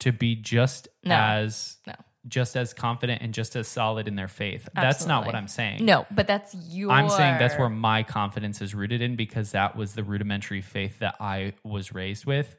to 0.00 0.10
be 0.10 0.34
just 0.34 0.88
No. 1.04 1.14
as 1.14 1.76
No. 1.86 1.94
Just 2.28 2.56
as 2.56 2.72
confident 2.72 3.22
and 3.22 3.34
just 3.34 3.56
as 3.56 3.66
solid 3.66 4.06
in 4.06 4.14
their 4.14 4.28
faith. 4.28 4.68
That's 4.74 5.06
not 5.06 5.26
what 5.26 5.34
I'm 5.34 5.48
saying. 5.48 5.84
No, 5.84 6.06
but 6.10 6.26
that's 6.26 6.54
your 6.54 6.90
I'm 6.90 7.08
saying 7.08 7.38
that's 7.38 7.58
where 7.58 7.68
my 7.68 8.02
confidence 8.04 8.60
is 8.60 8.74
rooted 8.74 9.02
in 9.02 9.16
because 9.16 9.52
that 9.52 9.76
was 9.76 9.94
the 9.94 10.04
rudimentary 10.04 10.60
faith 10.60 11.00
that 11.00 11.16
I 11.20 11.54
was 11.64 11.92
raised 11.92 12.24
with. 12.24 12.56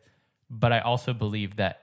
But 0.49 0.73
I 0.73 0.79
also 0.79 1.13
believe 1.13 1.55
that 1.55 1.79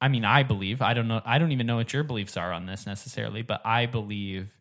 I 0.00 0.08
mean, 0.08 0.24
I 0.24 0.44
believe, 0.44 0.80
I 0.80 0.94
don't 0.94 1.08
know, 1.08 1.20
I 1.26 1.38
don't 1.38 1.52
even 1.52 1.66
know 1.66 1.76
what 1.76 1.92
your 1.92 2.04
beliefs 2.04 2.36
are 2.38 2.52
on 2.52 2.64
this 2.64 2.86
necessarily, 2.86 3.42
but 3.42 3.60
I 3.66 3.84
believe 3.84 4.56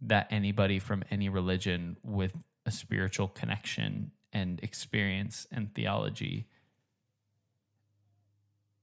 that 0.00 0.28
anybody 0.30 0.78
from 0.78 1.04
any 1.10 1.28
religion 1.28 1.98
with 2.02 2.32
a 2.64 2.70
spiritual 2.70 3.28
connection 3.28 4.12
and 4.32 4.58
experience 4.62 5.46
and 5.52 5.74
theology 5.74 6.46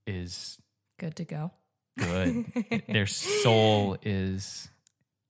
is 0.06 0.58
good 0.98 1.16
to 1.16 1.24
go. 1.24 1.50
Good. 1.98 2.84
Their 2.88 3.06
soul 3.06 3.96
is 4.02 4.68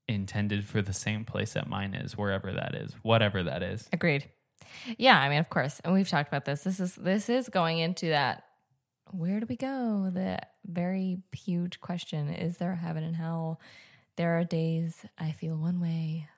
intended 0.06 0.64
for 0.64 0.80
the 0.80 0.92
same 0.92 1.24
place 1.24 1.52
that 1.52 1.68
mine 1.68 1.94
is, 1.94 2.16
wherever 2.16 2.52
that 2.52 2.74
is, 2.74 2.94
whatever 3.02 3.42
that 3.42 3.62
is. 3.62 3.88
Agreed. 3.92 4.28
Yeah, 4.96 5.18
I 5.18 5.28
mean, 5.28 5.38
of 5.38 5.48
course, 5.48 5.80
and 5.84 5.92
we've 5.92 6.08
talked 6.08 6.28
about 6.28 6.44
this. 6.44 6.62
This 6.62 6.80
is 6.80 6.94
this 6.94 7.28
is 7.28 7.48
going 7.48 7.78
into 7.78 8.08
that. 8.08 8.44
Where 9.10 9.40
do 9.40 9.46
we 9.48 9.56
go? 9.56 10.10
The 10.12 10.38
very 10.66 11.18
huge 11.32 11.80
question: 11.80 12.28
Is 12.28 12.58
there 12.58 12.72
a 12.72 12.76
heaven 12.76 13.02
and 13.02 13.16
hell? 13.16 13.60
There 14.16 14.38
are 14.38 14.44
days 14.44 15.04
I 15.16 15.32
feel 15.32 15.56
one 15.56 15.80
way. 15.80 16.28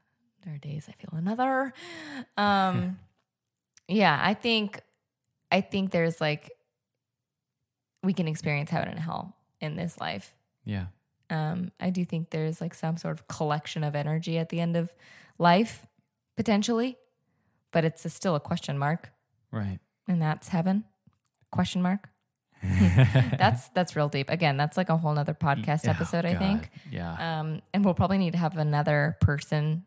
There 0.45 0.55
are 0.55 0.59
days 0.59 0.88
I 0.88 0.93
feel 0.93 1.19
another. 1.19 1.73
Um, 2.37 2.99
yeah, 3.88 4.19
I 4.23 4.35
think, 4.35 4.81
I 5.51 5.61
think 5.61 5.90
there's 5.90 6.21
like, 6.21 6.51
we 8.03 8.12
can 8.12 8.29
experience 8.29 8.71
heaven 8.71 8.88
and 8.88 8.99
hell 8.99 9.35
in 9.61 9.77
this 9.77 9.99
life. 10.01 10.35
Yeah. 10.64 10.87
Um, 11.31 11.70
I 11.79 11.90
do 11.90 12.05
think 12.05 12.31
there's 12.31 12.61
like 12.61 12.75
some 12.75 12.96
sort 12.96 13.12
of 13.18 13.29
collection 13.29 13.85
of 13.85 13.94
energy 13.94 14.37
at 14.38 14.49
the 14.49 14.61
end 14.61 14.77
of 14.77 14.92
life, 15.38 15.87
potentially, 16.37 16.96
but 17.73 17.85
it's 17.85 18.05
a, 18.05 18.11
still 18.11 18.35
a 18.35 18.40
question 18.40 18.77
mark, 18.79 19.11
Right. 19.53 19.79
and 20.09 20.20
that's 20.20 20.49
heaven? 20.49 20.85
Question 21.53 21.83
mark. 21.83 22.09
that's 22.62 23.68
that's 23.70 23.96
real 23.96 24.09
deep. 24.09 24.29
Again, 24.29 24.57
that's 24.59 24.77
like 24.77 24.90
a 24.90 24.96
whole 24.96 25.14
nother 25.14 25.33
podcast 25.35 25.87
Oh, 25.87 25.90
episode, 25.92 26.25
I 26.27 26.35
think. 26.35 26.68
Yeah. 26.90 27.40
Um, 27.40 27.62
and 27.73 27.85
we'll 27.85 27.94
probably 27.94 28.18
need 28.18 28.33
to 28.33 28.38
have 28.38 28.57
another 28.59 29.16
person 29.20 29.85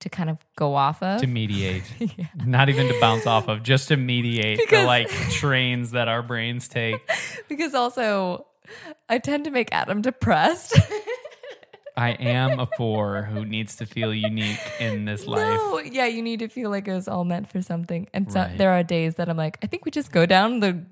to 0.00 0.08
kind 0.08 0.30
of 0.30 0.38
go 0.56 0.74
off 0.74 1.02
of. 1.02 1.20
to 1.20 1.26
mediate. 1.26 1.84
Not 2.46 2.68
even 2.70 2.86
to 2.88 2.98
bounce 3.00 3.26
off 3.26 3.48
of, 3.48 3.62
just 3.62 3.88
to 3.88 3.96
mediate 3.96 4.60
the 4.70 4.84
like 4.84 5.08
trains 5.08 5.90
that 5.92 6.08
our 6.08 6.22
brains 6.22 6.68
take. 6.68 6.96
because 7.48 7.74
also, 7.74 8.46
I 9.08 9.18
tend 9.18 9.44
to 9.44 9.50
make 9.50 9.68
Adam 9.72 10.02
depressed. 10.02 10.78
I 11.98 12.10
am 12.10 12.60
a 12.60 12.66
four 12.76 13.22
who 13.32 13.44
needs 13.46 13.76
to 13.76 13.86
feel 13.86 14.12
unique 14.12 14.60
in 14.80 15.06
this 15.06 15.26
life. 15.26 15.40
No, 15.40 15.78
yeah, 15.78 16.04
you 16.06 16.20
need 16.22 16.40
to 16.40 16.48
feel 16.48 16.68
like 16.68 16.86
it 16.88 16.92
was 16.92 17.08
all 17.08 17.24
meant 17.24 17.50
for 17.50 17.62
something. 17.62 18.06
And 18.12 18.30
so 18.30 18.40
Right. 18.40 18.58
there 18.58 18.70
are 18.72 18.82
days 18.82 19.14
that 19.14 19.30
I'm 19.30 19.36
like, 19.38 19.58
I 19.62 19.66
think 19.66 19.86
we 19.86 19.90
just 19.90 20.12
go 20.12 20.26
down 20.26 20.60
the 20.60 20.84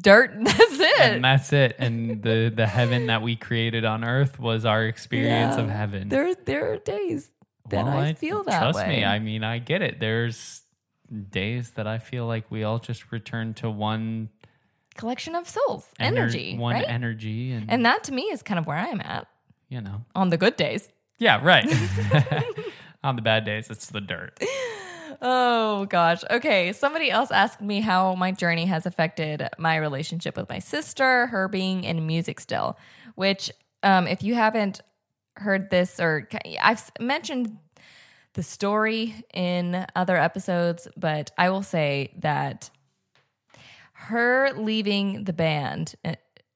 dirt 0.00 0.32
and 0.32 0.46
that's 0.46 0.80
it. 0.80 1.00
And 1.00 1.22
that's 1.24 1.52
it. 1.52 1.76
And 1.78 2.22
the 2.22 2.50
the 2.54 2.66
heaven 2.66 3.08
that 3.08 3.20
we 3.20 3.36
created 3.36 3.84
on 3.84 4.04
earth 4.04 4.38
was 4.40 4.64
our 4.64 4.84
experience 4.84 5.56
Yeah. 5.56 5.64
of 5.64 5.68
heaven. 5.68 6.08
There, 6.08 6.34
there 6.34 6.72
are 6.72 6.78
days 6.78 7.28
that 7.68 7.84
Well, 7.84 7.98
I 7.98 8.14
feel 8.14 8.42
that 8.44 8.58
trust 8.58 8.78
way. 8.78 8.88
me. 9.00 9.04
I 9.04 9.18
mean, 9.18 9.44
I 9.44 9.58
get 9.58 9.82
it. 9.82 10.00
There's 10.00 10.62
days 11.30 11.72
that 11.72 11.86
I 11.86 11.98
feel 11.98 12.26
like 12.26 12.50
we 12.50 12.64
all 12.64 12.78
just 12.78 13.12
return 13.12 13.52
to 13.54 13.68
one 13.70 14.30
Collection 14.96 15.34
of 15.34 15.48
souls, 15.48 15.86
ener- 16.00 16.06
energy, 16.06 16.56
one 16.56 16.74
right? 16.74 16.84
energy, 16.88 17.52
and, 17.52 17.70
and 17.70 17.84
that 17.84 18.04
to 18.04 18.12
me 18.12 18.22
is 18.24 18.42
kind 18.42 18.58
of 18.58 18.66
where 18.66 18.78
I'm 18.78 19.00
at 19.00 19.26
you 19.68 19.80
know, 19.80 20.04
on 20.14 20.30
the 20.30 20.36
good 20.36 20.56
days. 20.56 20.88
yeah, 21.18 21.40
right. 21.42 21.66
on 23.04 23.16
the 23.16 23.22
bad 23.22 23.44
days, 23.44 23.68
it's 23.70 23.86
the 23.86 24.00
dirt. 24.00 24.38
Oh 25.22 25.86
gosh. 25.86 26.22
Okay. 26.30 26.72
Somebody 26.72 27.10
else 27.10 27.30
asked 27.30 27.60
me 27.60 27.80
how 27.80 28.14
my 28.14 28.32
journey 28.32 28.66
has 28.66 28.84
affected 28.86 29.48
my 29.58 29.76
relationship 29.76 30.36
with 30.36 30.48
my 30.48 30.58
sister, 30.58 31.26
her 31.28 31.48
being 31.48 31.84
in 31.84 32.06
music 32.06 32.38
still, 32.38 32.78
which, 33.14 33.50
um, 33.82 34.06
if 34.06 34.22
you 34.22 34.34
haven't 34.34 34.82
heard 35.36 35.70
this 35.70 36.00
or 36.00 36.28
I've 36.60 36.90
mentioned 37.00 37.56
the 38.34 38.42
story 38.42 39.14
in 39.32 39.86
other 39.96 40.16
episodes, 40.16 40.86
but 40.96 41.30
I 41.38 41.48
will 41.48 41.62
say 41.62 42.12
that 42.18 42.68
her 43.98 44.52
leaving 44.56 45.24
the 45.24 45.32
band, 45.32 45.94
uh, 46.04 46.14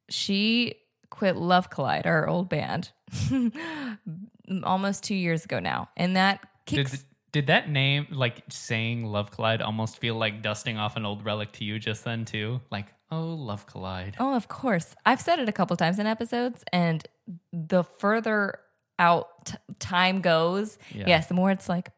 she 0.09 0.75
quit 1.11 1.37
Love 1.37 1.71
Collide, 1.71 2.07
our 2.07 2.29
old 2.29 2.49
band, 2.49 2.91
almost 4.65 5.05
two 5.05 5.15
years 5.15 5.45
ago 5.45 5.59
now. 5.61 5.89
And 5.97 6.17
that 6.17 6.41
Did, 6.67 6.87
kicks. 6.91 7.05
did 7.33 7.47
that 7.49 7.69
name, 7.71 8.07
like 8.11 8.43
saying 8.49 9.05
Love 9.05 9.31
Collide, 9.31 9.63
almost 9.63 9.99
feel 9.99 10.15
like 10.17 10.43
dusting 10.43 10.77
off 10.79 10.97
an 10.97 11.05
old 11.07 11.25
relic 11.25 11.53
to 11.53 11.65
you 11.65 11.79
just 11.79 12.05
then, 12.05 12.25
too? 12.25 12.61
Like, 12.71 12.87
oh, 13.11 13.35
Love 13.35 13.67
Collide. 13.67 14.17
Oh, 14.19 14.35
of 14.35 14.49
course. 14.49 14.95
I've 15.07 15.21
said 15.21 15.39
it 15.39 15.49
a 15.49 15.53
couple 15.53 15.77
times 15.77 15.99
in 15.99 16.07
episodes, 16.07 16.65
and 16.73 17.07
the 17.53 17.83
further 17.85 18.59
out 18.99 19.47
t- 19.47 19.55
time 19.79 20.21
goes, 20.21 20.79
Yeah. 20.95 21.05
yes, 21.09 21.27
the 21.27 21.35
more 21.35 21.51
it's 21.51 21.69
like, 21.69 21.91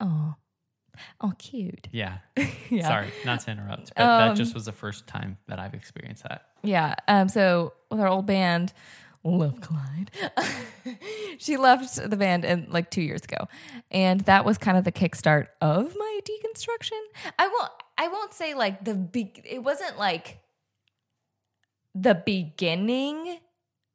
oh, 0.00 0.34
oh, 1.20 1.32
cute. 1.38 1.88
Yeah. 1.92 2.18
Yeah. 2.70 2.86
Sorry, 2.86 3.08
not 3.24 3.40
to 3.40 3.50
interrupt, 3.50 3.94
but 3.96 4.04
that 4.18 4.28
Um, 4.30 4.36
just 4.36 4.52
was 4.52 4.66
the 4.66 4.72
first 4.72 5.06
time 5.06 5.38
that 5.46 5.58
I've 5.58 5.72
experienced 5.72 6.22
that. 6.24 6.48
Yeah. 6.62 6.96
Um. 7.08 7.30
So 7.30 7.72
with 7.90 7.98
our 7.98 8.08
old 8.08 8.26
band, 8.26 8.74
Love 9.24 9.58
Collide, 9.62 10.10
she 11.38 11.56
left 11.56 11.96
the 12.10 12.16
band 12.16 12.44
in 12.44 12.66
like 12.68 12.90
two 12.90 13.00
years 13.00 13.22
ago, 13.22 13.48
and 13.90 14.20
that 14.22 14.44
was 14.44 14.58
kind 14.58 14.76
of 14.76 14.84
the 14.84 14.92
kickstart 14.92 15.46
of 15.62 15.94
my 15.98 16.20
deconstruction. 16.24 17.00
I 17.38 17.48
won't. 17.48 17.72
I 17.96 18.08
won't 18.08 18.34
say 18.34 18.52
like 18.52 18.84
the 18.84 18.94
big. 18.94 19.40
It 19.44 19.60
wasn't 19.64 19.98
like 19.98 20.40
the 21.94 22.14
beginning 22.14 23.38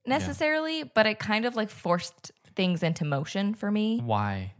necessarily, 0.06 0.84
but 0.84 1.06
it 1.06 1.20
kind 1.20 1.46
of 1.46 1.56
like 1.56 1.70
forced 1.70 2.32
things 2.56 2.82
into 2.84 3.06
motion 3.06 3.54
for 3.54 3.70
me. 3.72 4.00
Why? 4.04 4.54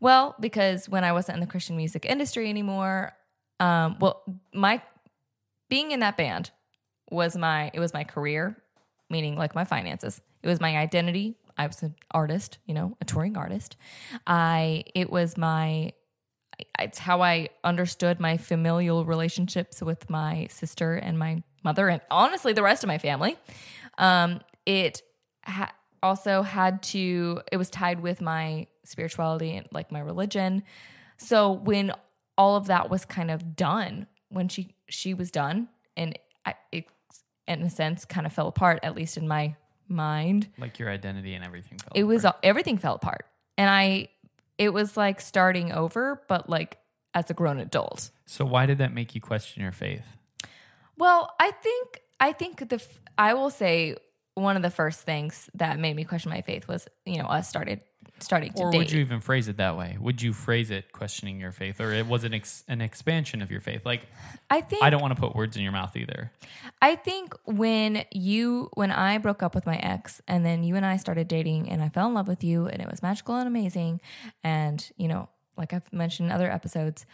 Well, 0.00 0.34
because 0.40 0.88
when 0.88 1.04
I 1.04 1.12
wasn't 1.12 1.36
in 1.36 1.40
the 1.40 1.46
Christian 1.46 1.76
music 1.76 2.04
industry 2.06 2.48
anymore, 2.48 3.12
um, 3.58 3.96
well, 4.00 4.22
my 4.54 4.82
being 5.68 5.90
in 5.92 6.00
that 6.00 6.16
band 6.16 6.50
was 7.10 7.36
my 7.36 7.70
it 7.74 7.80
was 7.80 7.92
my 7.92 8.04
career, 8.04 8.56
meaning 9.08 9.36
like 9.36 9.54
my 9.54 9.64
finances. 9.64 10.20
It 10.42 10.48
was 10.48 10.60
my 10.60 10.76
identity. 10.78 11.36
I 11.58 11.66
was 11.66 11.82
an 11.82 11.94
artist, 12.10 12.58
you 12.64 12.72
know, 12.72 12.96
a 13.00 13.04
touring 13.04 13.36
artist. 13.36 13.76
I 14.26 14.84
it 14.94 15.10
was 15.10 15.36
my 15.36 15.92
it's 16.78 16.98
how 16.98 17.22
I 17.22 17.50
understood 17.64 18.20
my 18.20 18.36
familial 18.36 19.04
relationships 19.04 19.82
with 19.82 20.08
my 20.10 20.46
sister 20.50 20.94
and 20.94 21.18
my 21.18 21.42
mother, 21.62 21.88
and 21.88 22.00
honestly, 22.10 22.52
the 22.52 22.62
rest 22.62 22.82
of 22.82 22.88
my 22.88 22.98
family. 22.98 23.36
Um, 23.98 24.40
it 24.66 25.02
ha- 25.44 25.72
also 26.02 26.42
had 26.42 26.82
to, 26.82 27.40
it 27.52 27.56
was 27.56 27.70
tied 27.70 28.00
with 28.00 28.20
my 28.20 28.66
spirituality 28.84 29.56
and 29.56 29.66
like 29.72 29.90
my 29.92 30.00
religion. 30.00 30.62
So 31.16 31.52
when 31.52 31.92
all 32.38 32.56
of 32.56 32.66
that 32.66 32.88
was 32.90 33.04
kind 33.04 33.30
of 33.30 33.54
done, 33.56 34.06
when 34.28 34.48
she 34.48 34.74
she 34.88 35.14
was 35.14 35.30
done, 35.30 35.68
and 35.96 36.18
I, 36.46 36.54
it 36.72 36.86
in 37.46 37.62
a 37.62 37.70
sense 37.70 38.04
kind 38.04 38.26
of 38.26 38.32
fell 38.32 38.48
apart, 38.48 38.80
at 38.82 38.94
least 38.94 39.16
in 39.16 39.26
my 39.28 39.56
mind 39.88 40.48
Like 40.56 40.78
your 40.78 40.88
identity 40.88 41.34
and 41.34 41.44
everything 41.44 41.76
fell 41.78 41.90
it 41.96 42.04
was 42.04 42.24
apart. 42.24 42.36
everything 42.44 42.78
fell 42.78 42.94
apart 42.94 43.26
and 43.58 43.68
i 43.68 44.06
it 44.56 44.72
was 44.72 44.96
like 44.96 45.20
starting 45.20 45.72
over 45.72 46.22
but 46.28 46.48
like 46.48 46.78
as 47.12 47.28
a 47.28 47.34
grown 47.34 47.58
adult 47.58 48.12
So 48.24 48.44
why 48.44 48.66
did 48.66 48.78
that 48.78 48.94
make 48.94 49.16
you 49.16 49.20
question 49.20 49.64
your 49.64 49.72
faith? 49.72 50.04
well 50.96 51.34
i 51.40 51.50
think 51.50 52.02
i 52.20 52.32
think 52.32 52.68
the 52.68 52.80
I 53.18 53.34
will 53.34 53.50
say 53.50 53.96
one 54.34 54.54
of 54.54 54.62
the 54.62 54.70
first 54.70 55.00
things 55.00 55.50
that 55.54 55.78
made 55.80 55.96
me 55.96 56.04
question 56.04 56.30
my 56.30 56.42
faith 56.42 56.68
was 56.68 56.86
you 57.04 57.18
know 57.18 57.26
us 57.26 57.48
started 57.48 57.80
starting 58.22 58.52
to 58.54 58.62
Or 58.62 58.70
date. 58.70 58.78
would 58.78 58.92
you 58.92 59.00
even 59.00 59.20
phrase 59.20 59.48
it 59.48 59.56
that 59.58 59.76
way? 59.76 59.96
Would 60.00 60.22
you 60.22 60.32
phrase 60.32 60.70
it 60.70 60.92
questioning 60.92 61.40
your 61.40 61.52
faith, 61.52 61.80
or 61.80 61.92
it 61.92 62.06
was 62.06 62.24
an 62.24 62.34
ex- 62.34 62.64
an 62.68 62.80
expansion 62.80 63.42
of 63.42 63.50
your 63.50 63.60
faith? 63.60 63.84
Like, 63.84 64.06
I 64.50 64.60
think 64.60 64.82
I 64.82 64.90
don't 64.90 65.00
want 65.00 65.14
to 65.14 65.20
put 65.20 65.34
words 65.34 65.56
in 65.56 65.62
your 65.62 65.72
mouth 65.72 65.96
either. 65.96 66.30
I 66.82 66.96
think 66.96 67.34
when 67.44 68.04
you 68.12 68.70
when 68.74 68.90
I 68.90 69.18
broke 69.18 69.42
up 69.42 69.54
with 69.54 69.66
my 69.66 69.76
ex 69.76 70.20
and 70.26 70.44
then 70.44 70.62
you 70.64 70.76
and 70.76 70.84
I 70.86 70.96
started 70.96 71.28
dating 71.28 71.68
and 71.70 71.82
I 71.82 71.88
fell 71.88 72.06
in 72.08 72.14
love 72.14 72.28
with 72.28 72.42
you 72.44 72.66
and 72.66 72.80
it 72.80 72.90
was 72.90 73.02
magical 73.02 73.36
and 73.36 73.46
amazing 73.46 74.00
and 74.42 74.90
you 74.96 75.08
know 75.08 75.28
like 75.56 75.72
I've 75.72 75.92
mentioned 75.92 76.28
in 76.30 76.32
other 76.32 76.50
episodes 76.50 77.04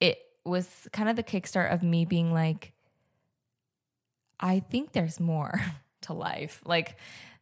it 0.00 0.18
was 0.44 0.88
kind 0.92 1.08
of 1.08 1.16
the 1.16 1.22
kickstart 1.22 1.72
of 1.72 1.82
me 1.82 2.04
being 2.04 2.32
like 2.32 2.72
I 4.40 4.60
think 4.60 4.92
there's 4.92 5.20
more 5.20 5.60
to 6.02 6.12
life 6.12 6.60
like 6.64 6.96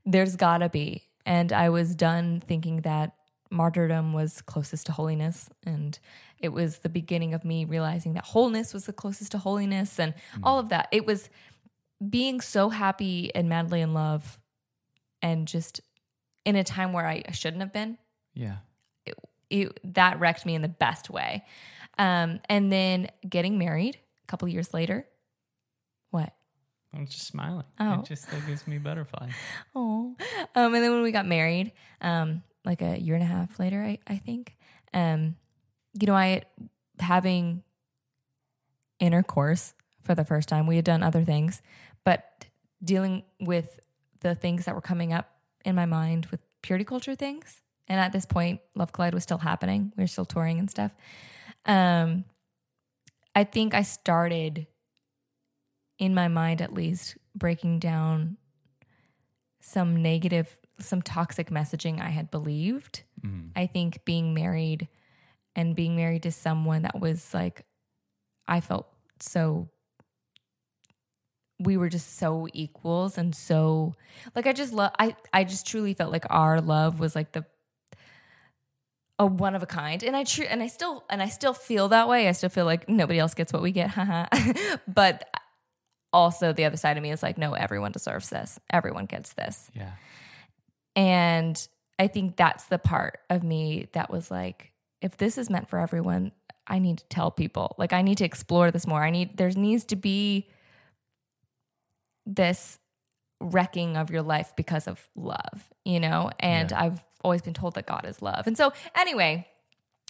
there's 0.04 0.36
got 0.36 0.58
to 0.58 0.68
be 0.68 1.02
and 1.26 1.52
I 1.52 1.68
was 1.68 1.94
done 1.96 2.40
thinking 2.46 2.82
that 2.82 3.12
martyrdom 3.50 4.12
was 4.12 4.40
closest 4.42 4.86
to 4.86 4.92
holiness. 4.92 5.50
And 5.64 5.98
it 6.38 6.50
was 6.50 6.78
the 6.78 6.88
beginning 6.88 7.34
of 7.34 7.44
me 7.44 7.64
realizing 7.64 8.14
that 8.14 8.24
wholeness 8.24 8.72
was 8.72 8.86
the 8.86 8.92
closest 8.92 9.32
to 9.32 9.38
holiness 9.38 9.98
and 9.98 10.14
all 10.42 10.58
of 10.58 10.68
that. 10.70 10.88
It 10.92 11.04
was 11.04 11.28
being 12.08 12.40
so 12.40 12.68
happy 12.68 13.34
and 13.34 13.48
madly 13.48 13.80
in 13.80 13.92
love 13.92 14.38
and 15.20 15.48
just 15.48 15.80
in 16.44 16.54
a 16.54 16.64
time 16.64 16.92
where 16.92 17.06
I 17.06 17.24
shouldn't 17.32 17.62
have 17.62 17.72
been. 17.72 17.98
Yeah. 18.34 18.56
it, 19.50 19.80
that 19.94 20.20
wrecked 20.20 20.46
me 20.46 20.54
in 20.54 20.62
the 20.62 20.68
best 20.68 21.10
way. 21.10 21.44
Um, 21.98 22.40
and 22.48 22.70
then 22.70 23.08
getting 23.28 23.58
married 23.58 23.98
a 24.22 24.26
couple 24.26 24.46
years 24.46 24.72
later 24.72 25.06
I'm 26.96 27.06
just 27.06 27.26
smiling. 27.26 27.64
Oh. 27.78 28.00
It 28.00 28.06
just 28.06 28.24
still 28.24 28.40
gives 28.46 28.66
me 28.66 28.78
butterflies. 28.78 29.32
Oh, 29.74 30.16
um, 30.54 30.74
and 30.74 30.82
then 30.82 30.90
when 30.92 31.02
we 31.02 31.12
got 31.12 31.26
married, 31.26 31.72
um, 32.00 32.42
like 32.64 32.80
a 32.80 32.98
year 32.98 33.14
and 33.14 33.22
a 33.22 33.26
half 33.26 33.58
later, 33.58 33.82
I, 33.82 33.98
I 34.06 34.16
think, 34.16 34.56
um, 34.94 35.36
you 36.00 36.06
know, 36.06 36.14
I 36.14 36.42
having 36.98 37.62
intercourse 38.98 39.74
for 40.02 40.14
the 40.14 40.24
first 40.24 40.48
time. 40.48 40.66
We 40.66 40.76
had 40.76 40.84
done 40.84 41.02
other 41.02 41.24
things, 41.24 41.60
but 42.04 42.46
dealing 42.82 43.24
with 43.40 43.80
the 44.20 44.34
things 44.34 44.64
that 44.64 44.74
were 44.74 44.80
coming 44.80 45.12
up 45.12 45.30
in 45.64 45.74
my 45.74 45.86
mind 45.86 46.26
with 46.30 46.40
purity 46.62 46.84
culture 46.84 47.14
things. 47.14 47.60
And 47.88 48.00
at 48.00 48.12
this 48.12 48.26
point, 48.26 48.60
Love 48.74 48.92
Collide 48.92 49.14
was 49.14 49.22
still 49.22 49.38
happening. 49.38 49.92
We 49.96 50.02
were 50.04 50.08
still 50.08 50.24
touring 50.24 50.58
and 50.58 50.70
stuff. 50.70 50.92
Um, 51.64 52.24
I 53.34 53.44
think 53.44 53.74
I 53.74 53.82
started, 53.82 54.66
in 55.98 56.14
my 56.14 56.28
mind 56.28 56.60
at 56.60 56.72
least, 56.74 57.16
breaking 57.34 57.78
down 57.78 58.36
some 59.60 60.02
negative, 60.02 60.56
some 60.78 61.02
toxic 61.02 61.50
messaging 61.50 62.00
I 62.00 62.10
had 62.10 62.30
believed. 62.30 63.02
Mhm. 63.20 63.50
I 63.56 63.66
think 63.66 64.04
being 64.04 64.34
married 64.34 64.88
and 65.54 65.74
being 65.74 65.96
married 65.96 66.22
to 66.24 66.30
someone 66.32 66.82
that 66.82 67.00
was 67.00 67.32
like, 67.34 67.64
I 68.46 68.60
felt 68.60 68.86
so, 69.20 69.70
we 71.58 71.76
were 71.78 71.88
just 71.88 72.18
so 72.18 72.46
equals 72.52 73.16
and 73.16 73.34
so, 73.34 73.94
like, 74.34 74.46
I 74.46 74.52
just 74.52 74.72
love, 74.74 74.92
I, 74.98 75.16
I 75.32 75.44
just 75.44 75.66
truly 75.66 75.94
felt 75.94 76.12
like 76.12 76.26
our 76.28 76.60
love 76.60 77.00
was 77.00 77.14
like 77.16 77.32
the, 77.32 77.46
a 79.18 79.24
one 79.24 79.54
of 79.54 79.62
a 79.62 79.66
kind 79.66 80.02
and 80.02 80.14
i 80.14 80.24
true 80.24 80.44
and 80.44 80.62
i 80.62 80.66
still 80.66 81.02
and 81.08 81.22
i 81.22 81.26
still 81.26 81.54
feel 81.54 81.88
that 81.88 82.06
way 82.06 82.28
i 82.28 82.32
still 82.32 82.50
feel 82.50 82.66
like 82.66 82.86
nobody 82.86 83.18
else 83.18 83.32
gets 83.32 83.50
what 83.50 83.62
we 83.62 83.72
get 83.72 83.88
haha 83.98 84.26
but 84.86 85.26
also 86.16 86.52
the 86.52 86.64
other 86.64 86.76
side 86.76 86.96
of 86.96 87.02
me 87.02 87.10
is 87.12 87.22
like 87.22 87.36
no 87.38 87.52
everyone 87.52 87.92
deserves 87.92 88.28
this 88.30 88.58
everyone 88.70 89.06
gets 89.06 89.32
this 89.34 89.70
Yeah. 89.74 89.92
and 90.94 91.56
I 91.98 92.08
think 92.08 92.36
that's 92.36 92.64
the 92.64 92.78
part 92.78 93.20
of 93.30 93.42
me 93.42 93.88
that 93.92 94.10
was 94.10 94.30
like, 94.30 94.72
if 95.00 95.16
this 95.16 95.38
is 95.38 95.48
meant 95.48 95.70
for 95.70 95.78
everyone, 95.78 96.32
I 96.66 96.78
need 96.78 96.98
to 96.98 97.04
tell 97.08 97.30
people. 97.30 97.74
Like, 97.78 97.94
I 97.94 98.02
need 98.02 98.18
to 98.18 98.24
explore 98.26 98.70
this 98.70 98.86
more. 98.86 99.02
I 99.02 99.08
need, 99.08 99.38
there 99.38 99.48
needs 99.48 99.84
to 99.86 99.96
be 99.96 100.46
this 102.26 102.78
wrecking 103.40 103.96
of 103.96 104.10
your 104.10 104.20
life 104.22 104.52
because 104.56 104.86
of 104.86 105.08
love, 105.16 105.64
you 105.86 106.00
know? 106.00 106.30
And 106.38 106.70
Yeah. 106.70 106.82
I've 106.82 107.04
always 107.24 107.40
been 107.42 107.54
told 107.54 107.74
that 107.76 107.86
God 107.86 108.04
is 108.06 108.20
love. 108.20 108.46
And 108.46 108.56
so, 108.58 108.72
anyway, 108.94 109.46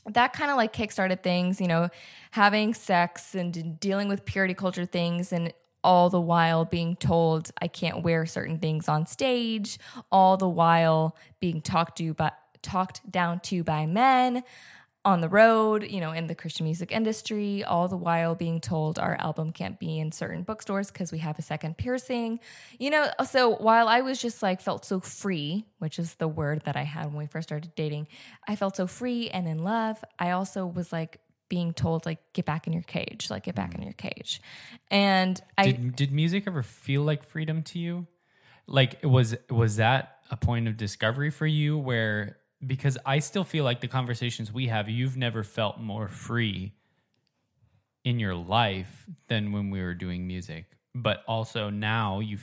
that 0.07 0.33
kind 0.33 0.51
of 0.51 0.57
like 0.57 0.73
kickstarted 0.73 1.23
things, 1.23 1.61
you 1.61 1.69
know, 1.69 1.89
having 2.33 2.75
sex 2.75 3.35
and 3.37 3.79
dealing 3.79 4.09
with 4.09 4.25
purity 4.25 4.55
culture 4.55 4.87
things 4.87 5.33
and 5.33 5.53
all 5.87 6.11
the 6.11 6.21
while 6.21 6.65
being 6.65 6.97
told 6.97 7.53
I 7.63 7.69
can't 7.69 8.03
wear 8.03 8.27
certain 8.27 8.59
things 8.59 8.89
on 8.89 9.07
stage, 9.07 9.79
all 10.11 10.37
the 10.37 10.49
while 10.49 11.17
being 11.39 11.63
talked 11.63 11.99
to 11.99 12.13
by 12.13 12.33
talked 12.61 13.09
down 13.09 13.39
to 13.39 13.63
by 13.63 13.87
men 13.87 14.43
on 15.05 15.21
the 15.21 15.29
road, 15.29 15.87
you 15.89 16.01
know, 16.01 16.11
in 16.11 16.27
the 16.27 16.35
Christian 16.35 16.65
music 16.65 16.91
industry, 16.91 17.63
all 17.63 17.87
the 17.87 17.97
while 17.97 18.35
being 18.35 18.61
told 18.61 18.99
our 18.99 19.17
album 19.21 19.53
can't 19.53 19.79
be 19.79 20.01
in 20.01 20.11
certain 20.11 20.43
bookstores 20.43 20.91
because 20.91 21.13
we 21.13 21.19
have 21.19 21.39
a 21.39 21.43
second 21.43 21.79
piercing. 21.79 22.41
You 22.81 22.91
know, 22.91 23.09
so 23.25 23.51
while 23.51 23.87
I 23.87 24.01
was 24.01 24.21
just 24.21 24.43
like 24.43 24.61
felt 24.61 24.85
so 24.85 24.99
free, 24.99 25.65
which 25.79 26.01
is 26.01 26.15
the 26.15 26.27
word 26.27 26.63
that 26.65 26.75
I 26.75 26.83
had 26.83 27.07
when 27.07 27.19
we 27.19 27.27
first 27.27 27.49
started 27.49 27.77
dating, 27.77 28.09
I 28.49 28.57
felt 28.57 28.75
so 28.75 28.89
free 28.89 29.31
and 29.31 29.47
in 29.47 29.63
love. 29.63 30.03
I 30.19 30.33
also 30.33 30.67
was 30.67 30.93
like 30.93 31.21
being 31.49 31.73
told 31.73 32.07
like 32.07 32.19
get 32.33 32.45
back 32.45 32.67
in 32.67 32.73
your 32.73 32.83
cage, 32.83 33.31
like 33.31 33.45
get 33.45 33.55
back 33.55 33.73
mm. 33.73 33.77
in 33.77 33.83
your 33.83 33.93
cage. 33.93 34.41
And 34.91 35.41
I 35.57 35.73
Did 35.73 35.97
did 35.97 36.13
music 36.13 36.45
ever 36.47 36.63
feel 36.63 37.03
like 37.03 37.25
freedom 37.25 37.63
to 37.65 37.79
you? 37.79 38.07
Like 38.67 38.99
was 39.03 39.37
was 39.51 39.77
that 39.77 40.19
a 40.31 40.37
point 40.37 40.69
of 40.69 40.77
discovery 40.77 41.31
for 41.31 41.47
you 41.47 41.79
where 41.79 42.39
because 42.67 42.99
I 43.05 43.19
still 43.21 43.45
feel 43.45 43.65
like 43.65 43.81
the 43.81 43.89
conversations 43.89 44.53
we 44.53 44.67
have, 44.69 44.89
you've 44.89 45.17
never 45.17 45.43
felt 45.43 45.79
more 45.79 46.09
free 46.09 46.73
in 48.05 48.19
your 48.19 48.35
life 48.35 49.07
than 49.29 49.53
when 49.53 49.71
we 49.71 49.83
were 49.83 49.95
doing 49.95 50.27
music. 50.27 50.67
But 50.95 51.23
also 51.29 51.71
now 51.71 52.21
you 52.21 52.39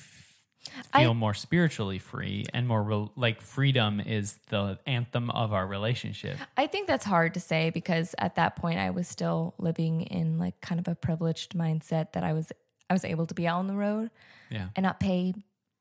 f- 0.68 0.88
I- 0.94 1.04
feel 1.04 1.14
more 1.14 1.34
spiritually 1.34 2.00
free 2.00 2.46
and 2.54 2.68
more 2.68 2.84
re- 2.84 3.10
like 3.16 3.42
freedom 3.42 4.00
is 4.00 4.38
the 4.50 4.80
anthem 4.88 5.30
of 5.30 5.54
our 5.54 5.66
relationship. 5.68 6.38
I 6.58 6.68
think 6.68 6.88
that's 6.88 7.06
hard 7.06 7.34
to 7.36 7.40
say 7.40 7.70
because 7.70 8.16
at 8.18 8.36
that 8.36 8.56
point 8.56 8.80
I 8.80 8.90
was 8.92 9.08
still 9.08 9.54
living 9.58 10.02
in 10.02 10.38
like 10.38 10.60
kind 10.62 10.80
of 10.80 10.88
a 10.88 10.96
privileged 10.96 11.54
mindset 11.54 12.14
that 12.14 12.24
I 12.24 12.34
was 12.34 12.52
I 12.90 12.94
was 12.94 13.06
able 13.06 13.26
to 13.28 13.34
be 13.34 13.48
out 13.48 13.60
on 13.60 13.68
the 13.68 13.76
road 13.76 14.12
Yeah. 14.50 14.68
and 14.76 14.84
not 14.84 15.00
pay 15.00 15.34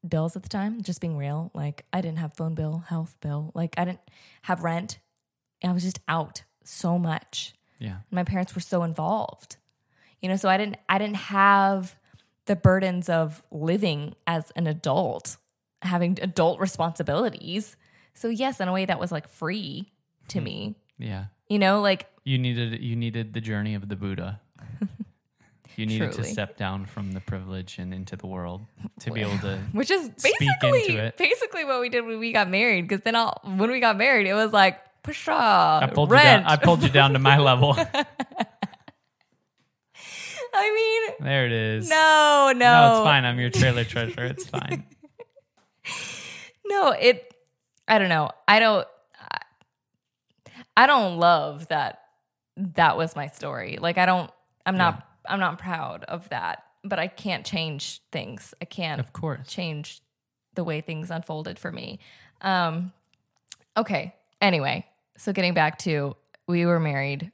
bills 0.06 0.34
at 0.36 0.42
the 0.42 0.48
time, 0.48 0.82
just 0.82 1.00
being 1.00 1.16
real. 1.16 1.50
Like 1.54 1.84
I 1.92 2.00
didn't 2.00 2.18
have 2.18 2.34
phone 2.34 2.54
bill, 2.54 2.84
health 2.88 3.16
bill, 3.20 3.50
like 3.54 3.74
I 3.76 3.84
didn't 3.84 4.00
have 4.42 4.62
rent. 4.64 4.98
I 5.64 5.72
was 5.72 5.82
just 5.84 6.00
out 6.08 6.42
so 6.64 6.98
much. 6.98 7.54
Yeah. 7.78 7.98
My 8.10 8.24
parents 8.24 8.54
were 8.54 8.60
so 8.60 8.82
involved. 8.82 9.56
You 10.20 10.28
know, 10.28 10.36
so 10.36 10.48
I 10.48 10.56
didn't 10.56 10.76
I 10.88 10.98
didn't 10.98 11.16
have 11.16 11.96
the 12.46 12.56
burdens 12.56 13.08
of 13.08 13.42
living 13.50 14.14
as 14.26 14.52
an 14.56 14.66
adult, 14.66 15.36
having 15.82 16.18
adult 16.20 16.60
responsibilities. 16.60 17.76
So 18.14 18.28
yes, 18.28 18.60
in 18.60 18.68
a 18.68 18.72
way 18.72 18.84
that 18.84 18.98
was 18.98 19.12
like 19.12 19.28
free 19.28 19.92
to 20.28 20.38
hmm. 20.38 20.44
me. 20.44 20.74
Yeah. 20.98 21.26
You 21.48 21.58
know, 21.58 21.80
like 21.80 22.08
You 22.24 22.38
needed 22.38 22.80
you 22.80 22.96
needed 22.96 23.34
the 23.34 23.40
journey 23.40 23.74
of 23.74 23.88
the 23.88 23.96
Buddha. 23.96 24.40
You 25.76 25.86
needed 25.86 26.12
Truly. 26.12 26.28
to 26.28 26.32
step 26.32 26.58
down 26.58 26.84
from 26.84 27.12
the 27.12 27.20
privilege 27.20 27.78
and 27.78 27.94
into 27.94 28.14
the 28.14 28.26
world 28.26 28.66
to 29.00 29.10
be 29.10 29.22
able 29.22 29.38
to 29.38 29.58
which 29.72 29.90
is 29.90 30.10
Speak 30.18 30.34
basically 30.38 30.82
into 30.82 31.04
it. 31.04 31.16
basically 31.16 31.64
what 31.64 31.80
we 31.80 31.88
did 31.88 32.04
when 32.04 32.18
we 32.18 32.30
got 32.32 32.50
married. 32.50 32.86
Because 32.86 33.02
then 33.04 33.16
I'll, 33.16 33.40
when 33.42 33.70
we 33.70 33.80
got 33.80 33.96
married, 33.96 34.26
it 34.26 34.34
was 34.34 34.52
like 34.52 34.78
pshaw, 35.02 35.82
I 35.82 35.86
pulled 35.86 36.10
you 36.10 36.18
down 36.18 36.44
I 36.44 36.56
pulled 36.56 36.82
you 36.82 36.90
down 36.90 37.14
to 37.14 37.18
my 37.18 37.38
level. 37.38 37.74
I 40.54 40.70
mean, 41.18 41.26
There 41.26 41.46
it 41.46 41.52
is. 41.52 41.88
no, 41.88 42.52
no, 42.54 42.58
No, 42.58 42.92
it's 42.98 43.04
fine. 43.04 43.24
I'm 43.24 43.38
your 43.40 43.50
trailer 43.50 43.84
treasure. 43.84 44.24
It's 44.24 44.46
fine. 44.46 44.84
No, 46.64 46.90
it. 46.92 47.34
I 47.88 47.98
don't 47.98 48.08
know. 48.08 48.30
I 48.48 48.60
don't. 48.60 48.86
I, 49.18 49.38
I 50.76 50.86
don't 50.86 51.18
love 51.18 51.68
that. 51.68 51.98
That 52.56 52.96
was 52.96 53.14
my 53.16 53.26
story. 53.26 53.78
Like 53.80 53.98
I 53.98 54.06
don't. 54.06 54.30
I'm 54.64 54.76
not. 54.78 55.06
I'm 55.26 55.40
not 55.40 55.58
proud 55.58 56.04
of 56.04 56.28
that. 56.30 56.62
But 56.84 56.98
I 56.98 57.08
can't 57.08 57.44
change 57.44 58.00
things. 58.10 58.54
I 58.62 58.64
can't. 58.64 59.00
Of 59.00 59.12
course. 59.12 59.46
change 59.46 60.00
the 60.54 60.64
way 60.64 60.80
things 60.80 61.10
unfolded 61.10 61.58
for 61.58 61.70
me. 61.72 61.98
Um, 62.40 62.92
okay. 63.76 64.14
Anyway, 64.40 64.86
so 65.18 65.32
getting 65.32 65.54
back 65.54 65.78
to 65.78 66.16
we 66.46 66.64
were 66.64 66.80
married, 66.80 67.32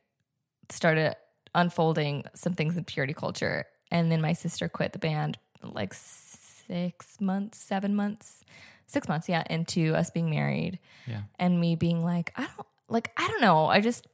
started 0.70 1.14
unfolding 1.54 2.24
some 2.34 2.54
things 2.54 2.76
in 2.76 2.84
purity 2.84 3.14
culture, 3.14 3.66
and 3.90 4.10
then 4.12 4.20
my 4.20 4.32
sister 4.32 4.68
quit 4.68 4.92
the 4.92 4.98
band 4.98 5.38
like 5.62 5.94
six 5.94 7.20
months, 7.20 7.58
seven 7.58 7.94
months, 7.94 8.44
six 8.86 9.08
months, 9.08 9.28
yeah, 9.28 9.42
into 9.50 9.94
us 9.94 10.10
being 10.10 10.30
married, 10.30 10.78
Yeah. 11.06 11.22
and 11.38 11.60
me 11.60 11.76
being 11.76 12.04
like, 12.04 12.32
I 12.36 12.42
don't 12.46 12.66
like, 12.88 13.10
I 13.16 13.28
don't 13.28 13.40
know. 13.40 13.66
I 13.66 13.80
just, 13.80 14.06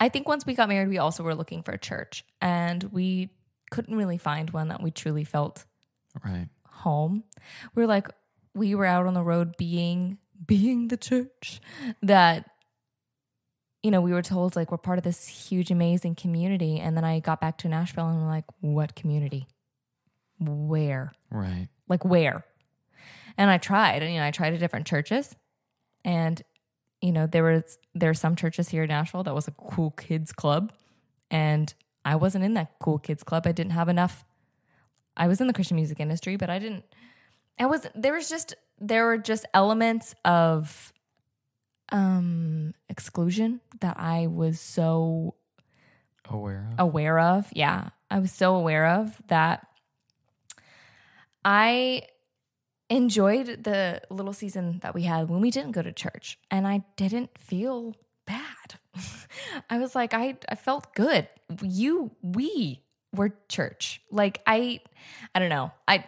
I 0.00 0.08
think 0.08 0.26
once 0.28 0.46
we 0.46 0.54
got 0.54 0.68
married, 0.68 0.88
we 0.88 0.98
also 0.98 1.22
were 1.22 1.34
looking 1.34 1.62
for 1.62 1.72
a 1.72 1.78
church, 1.78 2.24
and 2.40 2.82
we 2.84 3.30
couldn't 3.70 3.96
really 3.96 4.18
find 4.18 4.50
one 4.50 4.68
that 4.68 4.82
we 4.82 4.90
truly 4.90 5.24
felt 5.24 5.64
Right. 6.24 6.48
home. 6.66 7.24
We 7.74 7.82
were 7.82 7.86
like, 7.86 8.08
we 8.54 8.74
were 8.74 8.84
out 8.86 9.06
on 9.06 9.14
the 9.14 9.22
road 9.22 9.56
being 9.56 10.18
being 10.44 10.88
the 10.88 10.96
church 10.96 11.60
that 12.02 12.50
you 13.82 13.90
know, 13.90 14.00
we 14.00 14.12
were 14.12 14.22
told 14.22 14.56
like 14.56 14.70
we're 14.70 14.78
part 14.78 14.98
of 14.98 15.04
this 15.04 15.26
huge, 15.26 15.70
amazing 15.70 16.14
community. 16.14 16.78
And 16.78 16.96
then 16.96 17.04
I 17.04 17.20
got 17.20 17.40
back 17.40 17.58
to 17.58 17.68
Nashville 17.68 18.08
and 18.08 18.20
I'm 18.20 18.28
like, 18.28 18.44
what 18.60 18.94
community? 18.94 19.48
Where? 20.38 21.12
Right. 21.30 21.68
Like 21.88 22.04
where? 22.04 22.44
And 23.36 23.50
I 23.50 23.58
tried, 23.58 24.02
and 24.02 24.12
you 24.12 24.20
know, 24.20 24.26
I 24.26 24.30
tried 24.30 24.54
at 24.54 24.60
different 24.60 24.86
churches, 24.86 25.34
and 26.04 26.42
you 27.00 27.12
know, 27.12 27.26
there 27.26 27.44
was 27.44 27.78
there 27.94 28.10
are 28.10 28.14
some 28.14 28.36
churches 28.36 28.68
here 28.68 28.82
in 28.82 28.88
Nashville 28.88 29.22
that 29.22 29.34
was 29.34 29.48
a 29.48 29.52
cool 29.52 29.90
kids 29.92 30.32
club, 30.32 30.72
and 31.30 31.72
I 32.04 32.16
wasn't 32.16 32.44
in 32.44 32.54
that 32.54 32.72
cool 32.80 32.98
kids 32.98 33.22
club. 33.22 33.46
I 33.46 33.52
didn't 33.52 33.72
have 33.72 33.88
enough. 33.88 34.24
I 35.16 35.28
was 35.28 35.40
in 35.40 35.46
the 35.46 35.52
Christian 35.52 35.76
music 35.76 35.98
industry, 35.98 36.36
but 36.36 36.50
I 36.50 36.58
didn't. 36.58 36.84
I 37.58 37.66
was 37.66 37.86
there 37.94 38.14
was 38.14 38.28
just 38.28 38.54
there 38.78 39.06
were 39.06 39.18
just 39.18 39.46
elements 39.54 40.14
of 40.24 40.92
um 41.92 42.74
exclusion 42.88 43.60
that 43.80 43.98
I 43.98 44.26
was 44.26 44.60
so 44.60 45.34
Aware 46.28 46.68
of. 46.72 46.78
aware 46.78 47.18
of. 47.18 47.46
Yeah, 47.52 47.90
I 48.10 48.18
was 48.20 48.32
so 48.32 48.54
aware 48.54 48.86
of 48.86 49.20
that. 49.28 49.66
I 51.44 52.02
enjoyed 52.88 53.64
the 53.64 54.00
little 54.10 54.32
season 54.32 54.78
that 54.82 54.94
we 54.94 55.02
had 55.02 55.28
when 55.28 55.40
we 55.40 55.50
didn't 55.50 55.72
go 55.72 55.82
to 55.82 55.92
church, 55.92 56.38
and 56.50 56.66
I 56.66 56.84
didn't 56.96 57.36
feel 57.38 57.96
bad. 58.26 58.78
I 59.70 59.78
was 59.78 59.94
like, 59.94 60.14
I 60.14 60.36
I 60.48 60.54
felt 60.54 60.94
good. 60.94 61.28
You, 61.62 62.12
we 62.22 62.82
were 63.14 63.34
church. 63.48 64.00
Like 64.10 64.40
I, 64.46 64.80
I 65.34 65.38
don't 65.40 65.48
know. 65.50 65.72
I 65.88 66.04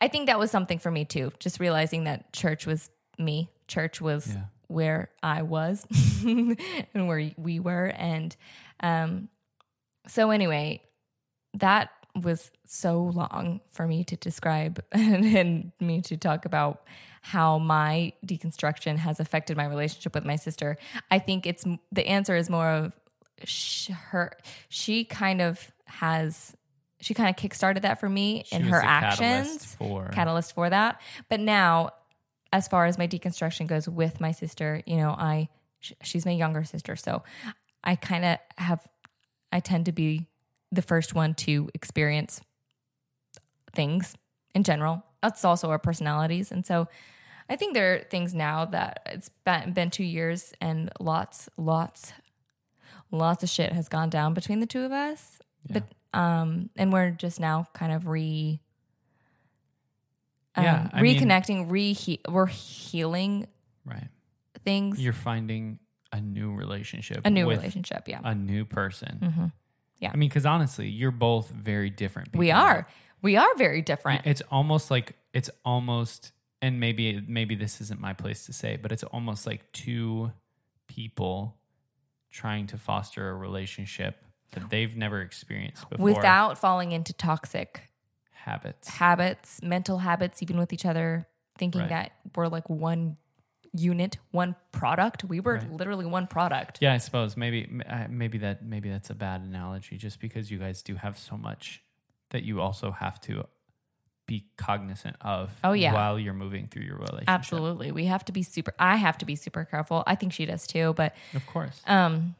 I 0.00 0.08
think 0.08 0.26
that 0.26 0.38
was 0.38 0.50
something 0.50 0.78
for 0.78 0.90
me 0.90 1.04
too. 1.04 1.32
Just 1.38 1.60
realizing 1.60 2.04
that 2.04 2.32
church 2.32 2.66
was 2.66 2.90
me. 3.18 3.50
Church 3.66 4.00
was 4.00 4.34
Yeah. 4.34 4.44
Where 4.68 5.10
I 5.22 5.42
was 5.42 5.84
and 6.24 7.08
where 7.08 7.30
we 7.36 7.60
were, 7.60 7.86
and 7.86 8.34
um, 8.80 9.28
so 10.06 10.30
anyway, 10.30 10.82
that 11.54 11.90
was 12.14 12.50
so 12.66 13.02
long 13.02 13.60
for 13.70 13.86
me 13.86 14.04
to 14.04 14.16
describe 14.16 14.82
and, 14.92 15.24
and 15.36 15.72
me 15.80 16.00
to 16.02 16.16
talk 16.16 16.44
about 16.44 16.82
how 17.22 17.58
my 17.58 18.12
deconstruction 18.24 18.96
has 18.96 19.20
affected 19.20 19.56
my 19.56 19.66
relationship 19.66 20.14
with 20.14 20.24
my 20.24 20.36
sister. 20.36 20.78
I 21.10 21.18
think 21.18 21.46
it's 21.46 21.64
the 21.92 22.06
answer 22.06 22.36
is 22.36 22.48
more 22.48 22.68
of 22.68 22.98
sh- 23.44 23.90
her. 23.90 24.32
She 24.68 25.04
kind 25.04 25.40
of 25.40 25.70
has. 25.86 26.54
She 27.00 27.14
kind 27.14 27.28
of 27.30 27.36
kickstarted 27.36 27.82
that 27.82 28.00
for 28.00 28.08
me 28.08 28.42
She 28.46 28.56
in 28.56 28.62
her 28.62 28.78
the 28.78 28.82
catalyst 28.82 29.22
actions, 29.22 29.74
for- 29.76 30.08
catalyst 30.08 30.52
for 30.54 30.68
that. 30.68 31.00
But 31.28 31.38
now, 31.38 31.90
as 32.52 32.68
far 32.68 32.86
as 32.86 32.98
my 32.98 33.06
deconstruction 33.06 33.66
goes 33.66 33.88
with 33.88 34.20
my 34.20 34.32
sister, 34.32 34.82
you 34.86 34.96
know, 34.96 35.10
I 35.10 35.48
she's 36.02 36.26
my 36.26 36.32
younger 36.32 36.64
sister, 36.64 36.96
so 36.96 37.22
I 37.84 37.96
kind 37.96 38.24
of 38.24 38.38
have 38.56 38.86
I 39.52 39.60
tend 39.60 39.86
to 39.86 39.92
be 39.92 40.26
the 40.72 40.82
first 40.82 41.14
one 41.14 41.34
to 41.34 41.68
experience 41.74 42.40
things 43.74 44.14
in 44.54 44.64
general. 44.64 45.04
That's 45.22 45.44
also 45.44 45.70
our 45.70 45.78
personalities. 45.78 46.52
And 46.52 46.64
so 46.66 46.88
I 47.48 47.56
think 47.56 47.74
there 47.74 47.94
are 47.94 47.98
things 48.00 48.34
now 48.34 48.66
that 48.66 49.00
it's 49.06 49.30
been, 49.44 49.72
been 49.72 49.90
two 49.90 50.04
years 50.04 50.52
and 50.60 50.90
lots, 51.00 51.48
lots, 51.56 52.12
lots 53.10 53.42
of 53.42 53.48
shit 53.48 53.72
has 53.72 53.88
gone 53.88 54.10
down 54.10 54.34
between 54.34 54.60
the 54.60 54.66
two 54.66 54.82
of 54.82 54.92
us. 54.92 55.38
But, 55.70 55.84
um, 56.12 56.70
and 56.76 56.92
we're 56.92 57.10
just 57.10 57.40
now 57.40 57.66
kind 57.72 57.92
of 57.92 58.06
re, 58.06 58.60
um, 60.54 60.64
Yeah, 60.64 60.88
I 60.92 61.00
reconnecting, 61.02 61.70
re, 61.70 62.20
we're 62.28 62.46
healing 62.46 63.46
Right. 63.84 64.08
things, 64.64 65.00
You're 65.00 65.12
finding 65.12 65.78
a 66.12 66.20
new 66.20 66.52
relationship. 66.54 67.20
a 67.24 67.30
new 67.30 67.48
relationship. 67.48 68.08
Yeah. 68.08 68.20
A 68.24 68.34
new 68.34 68.64
person. 68.64 69.18
hmm 69.18 69.44
Yeah. 69.98 70.10
I 70.12 70.16
mean, 70.16 70.28
because 70.28 70.46
honestly, 70.46 70.88
you're 70.88 71.10
both 71.10 71.50
very 71.50 71.90
different. 71.90 72.34
we 72.36 72.50
are. 72.50 72.86
We 73.20 73.36
are 73.36 73.54
very 73.56 73.82
different. 73.82 74.26
It's 74.26 74.42
almost 74.50 74.90
like 74.90 75.16
it's 75.34 75.50
almost, 75.64 76.32
and 76.62 76.78
maybe 76.80 77.20
maybe 77.26 77.54
this 77.56 77.80
isn't 77.80 78.00
my 78.00 78.12
place 78.14 78.46
to 78.46 78.52
say, 78.52 78.76
but 78.76 78.92
it's 78.92 79.02
almost 79.04 79.46
like 79.46 79.70
two 79.72 80.30
people 80.86 81.56
trying 82.30 82.66
to 82.68 82.78
foster 82.78 83.28
a 83.30 83.34
relationship 83.34 84.22
that 84.52 84.70
they've 84.70 84.96
never 84.96 85.20
experienced 85.20 85.88
before. 85.90 86.04
without 86.04 86.58
falling 86.58 86.92
into 86.92 87.12
toxic 87.12 87.82
habits. 88.44 88.88
habits, 88.88 89.62
mental 89.62 89.98
habits, 89.98 90.42
even 90.42 90.58
with 90.58 90.72
each 90.72 90.84
other, 90.86 91.26
thinking 91.58 91.82
Right. 91.82 91.90
that 91.90 92.12
we're 92.36 92.48
like 92.48 92.68
one 92.70 93.16
unit, 93.74 94.16
one 94.30 94.56
product. 94.72 95.24
We 95.24 95.40
were 95.40 95.54
Right. 95.56 95.70
literally 95.72 96.06
one 96.06 96.26
product. 96.26 96.78
Yeah, 96.80 96.94
I 96.94 96.98
suppose 96.98 97.36
maybe 97.36 97.68
maybe 98.08 98.38
that 98.38 98.64
maybe 98.64 98.88
that's 98.90 99.10
a 99.10 99.14
bad 99.14 99.42
analogy, 99.42 99.96
just 99.98 100.20
because 100.20 100.50
you 100.50 100.58
guys 100.58 100.82
do 100.82 100.94
have 100.96 101.18
so 101.18 101.36
much 101.36 101.82
that 102.30 102.44
you 102.44 102.60
also 102.60 102.90
have 102.92 103.20
to 103.22 103.46
be 104.26 104.46
cognizant 104.58 105.16
of. 105.22 105.58
Oh, 105.64 105.72
yeah. 105.72 105.92
while 105.94 106.18
you're 106.18 106.34
moving 106.34 106.68
through 106.68 106.82
your 106.82 106.96
relationship. 106.96 107.28
Absolutely. 107.28 107.92
We 107.92 108.04
have 108.06 108.24
to 108.26 108.32
be 108.32 108.42
super 108.42 108.74
I 108.78 108.96
have 108.96 109.16
to 109.18 109.24
be 109.26 109.36
super 109.36 109.64
careful. 109.64 110.02
I 110.06 110.14
think 110.14 110.32
she 110.32 110.44
does 110.46 110.66
too, 110.66 110.92
but 110.94 111.14
of 111.34 111.46
course. 111.46 111.80
um 111.86 112.34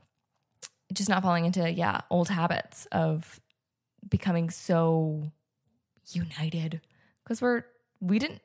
just 0.93 1.09
not 1.11 1.23
falling 1.23 1.45
into 1.45 1.71
yeah, 1.71 2.01
old 2.11 2.29
habits 2.31 2.87
of 2.93 3.41
becoming 4.09 4.49
so 4.51 5.31
united 6.15 6.81
because 7.23 7.41
we're 7.43 7.65
we 8.01 8.19
didn't 8.19 8.41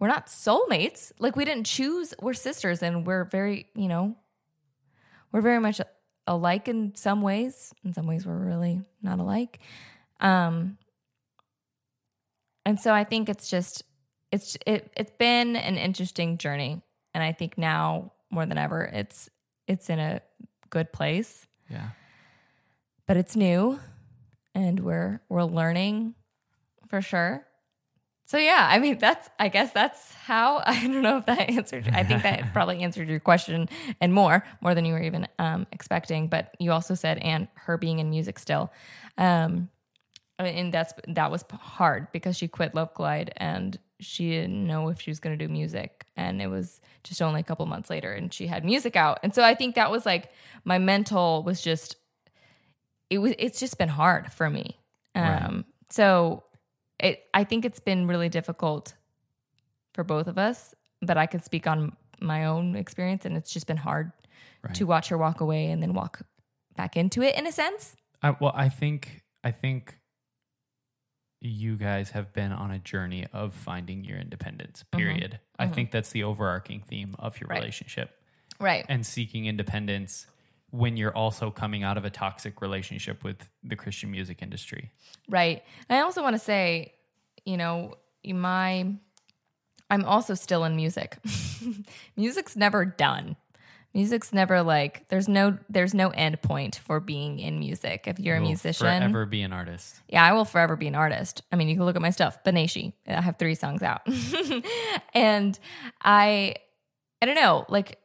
we're 0.00 0.08
not 0.08 0.26
soulmates. 0.26 1.12
Like 1.18 1.36
we 1.36 1.44
didn't 1.44 1.66
choose. 1.66 2.12
We're 2.20 2.34
sisters 2.34 2.82
and 2.82 3.06
we're 3.06 3.24
very, 3.24 3.68
you 3.74 3.86
know, 3.86 4.16
we're 5.30 5.40
very 5.40 5.60
much 5.60 5.80
alike 6.26 6.66
in 6.68 6.94
some 6.96 7.22
ways. 7.22 7.72
In 7.84 7.92
some 7.94 8.06
ways 8.06 8.26
we're 8.26 8.36
really 8.36 8.82
not 9.02 9.18
alike. 9.20 9.60
Um 10.20 10.78
and 12.66 12.80
so 12.80 12.92
I 12.92 13.04
think 13.04 13.28
it's 13.28 13.48
just 13.48 13.82
it's 14.32 14.56
it 14.66 14.90
it's 14.96 15.12
been 15.18 15.56
an 15.56 15.76
interesting 15.76 16.38
journey 16.38 16.82
and 17.14 17.22
I 17.22 17.32
think 17.32 17.56
now 17.56 18.12
more 18.30 18.46
than 18.46 18.58
ever 18.58 18.82
it's 18.82 19.28
it's 19.68 19.88
in 19.88 19.98
a 19.98 20.20
good 20.70 20.92
place, 20.92 21.46
Yeah. 21.70 21.90
but 23.06 23.16
it's 23.16 23.36
new 23.36 23.78
and 24.54 24.80
we're 24.80 25.20
we're 25.28 25.44
learning 25.44 26.14
for 26.94 27.02
sure. 27.02 27.44
So 28.26 28.38
yeah, 28.38 28.68
I 28.70 28.78
mean 28.78 28.98
that's 28.98 29.28
I 29.36 29.48
guess 29.48 29.72
that's 29.72 30.14
how 30.14 30.62
I 30.64 30.80
don't 30.80 31.02
know 31.02 31.18
if 31.18 31.26
that 31.26 31.50
answered 31.50 31.90
I 31.92 32.04
think 32.04 32.22
that 32.22 32.52
probably 32.52 32.84
answered 32.84 33.08
your 33.08 33.18
question 33.18 33.68
and 34.00 34.14
more 34.14 34.44
more 34.60 34.76
than 34.76 34.84
you 34.84 34.92
were 34.92 35.02
even 35.02 35.26
um, 35.40 35.66
expecting. 35.72 36.28
But 36.28 36.54
you 36.60 36.70
also 36.70 36.94
said 36.94 37.18
and 37.18 37.48
her 37.54 37.76
being 37.78 37.98
in 37.98 38.10
music 38.10 38.38
still, 38.38 38.72
um, 39.18 39.70
and 40.38 40.72
that's 40.72 40.94
that 41.08 41.32
was 41.32 41.44
hard 41.50 42.12
because 42.12 42.36
she 42.36 42.46
quit 42.46 42.76
Love 42.76 42.94
Collide 42.94 43.32
and 43.36 43.76
she 43.98 44.30
didn't 44.30 44.64
know 44.64 44.90
if 44.90 45.00
she 45.00 45.10
was 45.10 45.18
going 45.18 45.36
to 45.36 45.44
do 45.46 45.52
music, 45.52 46.06
and 46.16 46.40
it 46.40 46.46
was 46.46 46.80
just 47.02 47.20
only 47.20 47.40
a 47.40 47.44
couple 47.44 47.66
months 47.66 47.90
later, 47.90 48.12
and 48.12 48.32
she 48.32 48.46
had 48.46 48.64
music 48.64 48.94
out, 48.94 49.18
and 49.24 49.34
so 49.34 49.42
I 49.42 49.56
think 49.56 49.74
that 49.74 49.90
was 49.90 50.06
like 50.06 50.30
my 50.64 50.78
mental 50.78 51.42
was 51.42 51.60
just 51.60 51.96
it 53.10 53.18
was 53.18 53.34
it's 53.36 53.58
just 53.58 53.78
been 53.78 53.88
hard 53.88 54.32
for 54.32 54.48
me. 54.48 54.78
Um, 55.16 55.22
Right. 55.24 55.64
so 55.90 56.44
it 56.98 57.24
I 57.34 57.44
think 57.44 57.64
it's 57.64 57.80
been 57.80 58.06
really 58.06 58.28
difficult 58.28 58.94
for 59.94 60.04
both 60.04 60.26
of 60.26 60.38
us, 60.38 60.74
but 61.02 61.16
I 61.16 61.26
can 61.26 61.42
speak 61.42 61.66
on 61.66 61.96
my 62.20 62.46
own 62.46 62.76
experience 62.76 63.24
and 63.24 63.36
it's 63.36 63.52
just 63.52 63.66
been 63.66 63.76
hard 63.76 64.12
Right. 64.62 64.74
to 64.76 64.84
watch 64.84 65.08
her 65.08 65.18
walk 65.18 65.42
away 65.42 65.66
and 65.66 65.82
then 65.82 65.92
walk 65.92 66.22
back 66.74 66.96
into 66.96 67.20
it 67.20 67.36
in 67.36 67.46
a 67.46 67.52
sense. 67.52 67.96
I, 68.22 68.34
well, 68.40 68.52
I 68.54 68.70
think 68.70 69.22
I 69.42 69.50
think 69.50 69.98
you 71.42 71.76
guys 71.76 72.10
have 72.10 72.32
been 72.32 72.50
on 72.50 72.70
a 72.70 72.78
journey 72.78 73.26
of 73.32 73.54
finding 73.54 74.04
your 74.04 74.16
independence. 74.18 74.82
Mm-hmm. 74.84 74.98
Period. 74.98 75.40
I 75.58 75.66
mm-hmm. 75.66 75.74
think 75.74 75.90
that's 75.90 76.10
the 76.10 76.24
overarching 76.24 76.80
theme 76.80 77.14
of 77.18 77.38
your 77.38 77.48
Right. 77.48 77.58
relationship 77.58 78.10
Right. 78.58 78.86
and 78.88 79.04
seeking 79.04 79.44
independence 79.44 80.26
when 80.74 80.96
you're 80.96 81.14
also 81.16 81.52
coming 81.52 81.84
out 81.84 81.96
of 81.96 82.04
a 82.04 82.10
toxic 82.10 82.60
relationship 82.60 83.22
with 83.22 83.48
the 83.62 83.76
Christian 83.76 84.10
music 84.10 84.42
industry. 84.42 84.90
Right. 85.28 85.62
And 85.88 85.96
I 85.96 86.02
also 86.02 86.20
want 86.20 86.34
to 86.34 86.40
say, 86.40 86.94
you 87.44 87.56
know, 87.56 87.94
my 88.26 88.92
I'm 89.88 90.04
also 90.04 90.34
still 90.34 90.64
in 90.64 90.74
music. 90.74 91.18
Music's 92.16 92.56
never 92.56 92.84
done. 92.84 93.36
Music's 93.92 94.32
never 94.32 94.62
like 94.62 95.06
there's 95.08 95.28
no 95.28 95.58
there's 95.68 95.94
no 95.94 96.08
end 96.08 96.42
point 96.42 96.74
for 96.84 96.98
being 96.98 97.38
in 97.38 97.60
music. 97.60 98.04
If 98.08 98.18
you're 98.18 98.34
a 98.34 98.40
You'll 98.40 98.48
musician, 98.48 98.86
forever 98.86 99.26
be 99.26 99.42
an 99.42 99.52
artist. 99.52 100.00
yeah, 100.08 100.24
I 100.24 100.32
will 100.32 100.44
forever 100.44 100.74
be 100.74 100.88
an 100.88 100.96
artist. 100.96 101.42
I 101.52 101.56
mean, 101.56 101.68
you 101.68 101.76
can 101.76 101.84
look 101.84 101.94
at 101.94 102.02
my 102.02 102.10
stuff, 102.10 102.42
Beneshi. 102.42 102.94
I 103.06 103.20
have 103.20 103.36
three 103.38 103.54
songs 103.54 103.82
out. 103.82 104.00
and 105.14 105.56
I 106.02 106.56
I 107.22 107.26
don't 107.26 107.36
know, 107.36 107.66
like 107.68 107.98